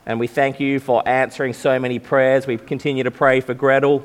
And 0.06 0.20
we 0.20 0.28
thank 0.28 0.60
you 0.60 0.80
for 0.80 1.08
answering 1.08 1.54
so 1.54 1.78
many 1.80 2.00
prayers. 2.00 2.48
We 2.48 2.58
continue 2.58 3.04
to 3.04 3.12
pray 3.12 3.42
for 3.42 3.54
Gretel. 3.54 4.04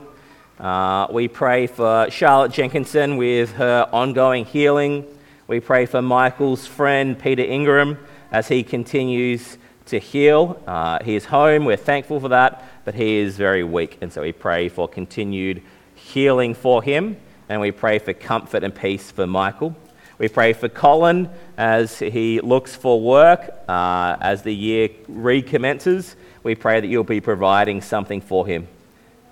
Uh, 0.62 1.09
we 1.11 1.27
pray 1.27 1.66
for 1.66 2.09
Charlotte 2.09 2.53
Jenkinson 2.53 3.16
with 3.16 3.53
her 3.55 3.88
ongoing 3.92 4.44
healing. 4.44 5.05
We 5.48 5.59
pray 5.59 5.87
for 5.87 6.01
Michael's 6.01 6.68
friend 6.68 7.18
Peter 7.18 7.42
Ingram 7.42 7.98
as 8.31 8.46
he 8.46 8.62
continues 8.62 9.59
to 9.87 9.98
heal. 9.98 10.62
Uh, 10.64 11.03
he 11.03 11.16
is 11.16 11.25
home, 11.25 11.64
we're 11.64 11.77
thankful 11.77 12.20
for 12.20 12.29
that, 12.29 12.64
but 12.85 12.94
he 12.94 13.16
is 13.16 13.37
very 13.37 13.64
weak, 13.64 13.98
and 14.01 14.12
so 14.12 14.22
we 14.22 14.31
pray 14.31 14.68
for 14.68 14.87
continued 14.87 15.62
healing 15.96 16.55
for 16.55 16.81
him, 16.81 17.16
and 17.48 17.61
we 17.61 17.72
pray 17.72 17.98
for 17.98 18.12
comfort 18.12 18.62
and 18.62 18.72
peace 18.72 19.11
for 19.11 19.27
Michael. 19.27 19.75
We 20.18 20.29
pray 20.29 20.53
for 20.53 20.68
Colin 20.68 21.29
as 21.59 21.98
he 21.98 22.40
looks 22.40 22.77
for 22.77 23.01
work, 23.01 23.53
uh, 23.68 24.16
as 24.20 24.42
the 24.42 24.55
year 24.55 24.90
recommences. 25.09 26.14
We 26.44 26.55
pray 26.55 26.81
that 26.81 26.87
you'll 26.87 27.03
be 27.03 27.20
providing 27.20 27.81
something 27.81 28.20
for 28.20 28.46
him. 28.46 28.68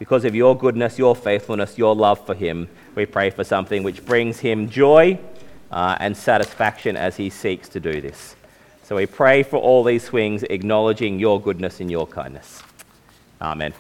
Because 0.01 0.25
of 0.25 0.35
your 0.35 0.57
goodness, 0.57 0.99
your 0.99 1.15
faithfulness, 1.15 1.77
your 1.77 1.95
love 1.95 2.25
for 2.25 2.35
him, 2.35 2.71
we 2.95 3.05
pray 3.05 3.29
for 3.29 3.45
something 3.45 3.83
which 3.83 4.03
brings 4.07 4.39
him 4.39 4.71
joy 4.71 5.19
uh, 5.71 5.95
and 6.01 6.17
satisfaction 6.17 6.97
as 6.97 7.19
he 7.19 7.29
seeks 7.29 7.69
to 7.69 7.81
do 7.81 8.01
this. 8.01 8.35
So 8.83 8.97
we 8.97 9.05
pray 9.05 9.43
for 9.43 9.59
all 9.59 9.85
these 9.85 10.09
things, 10.09 10.43
acknowledging 10.45 11.19
your 11.19 11.39
goodness 11.39 11.81
and 11.81 11.91
your 11.91 12.07
kindness. 12.07 12.63
Amen. 13.43 13.75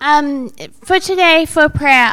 Um, 0.00 0.48
for 0.82 0.98
today, 0.98 1.46
for 1.46 1.68
prayer, 1.68 2.10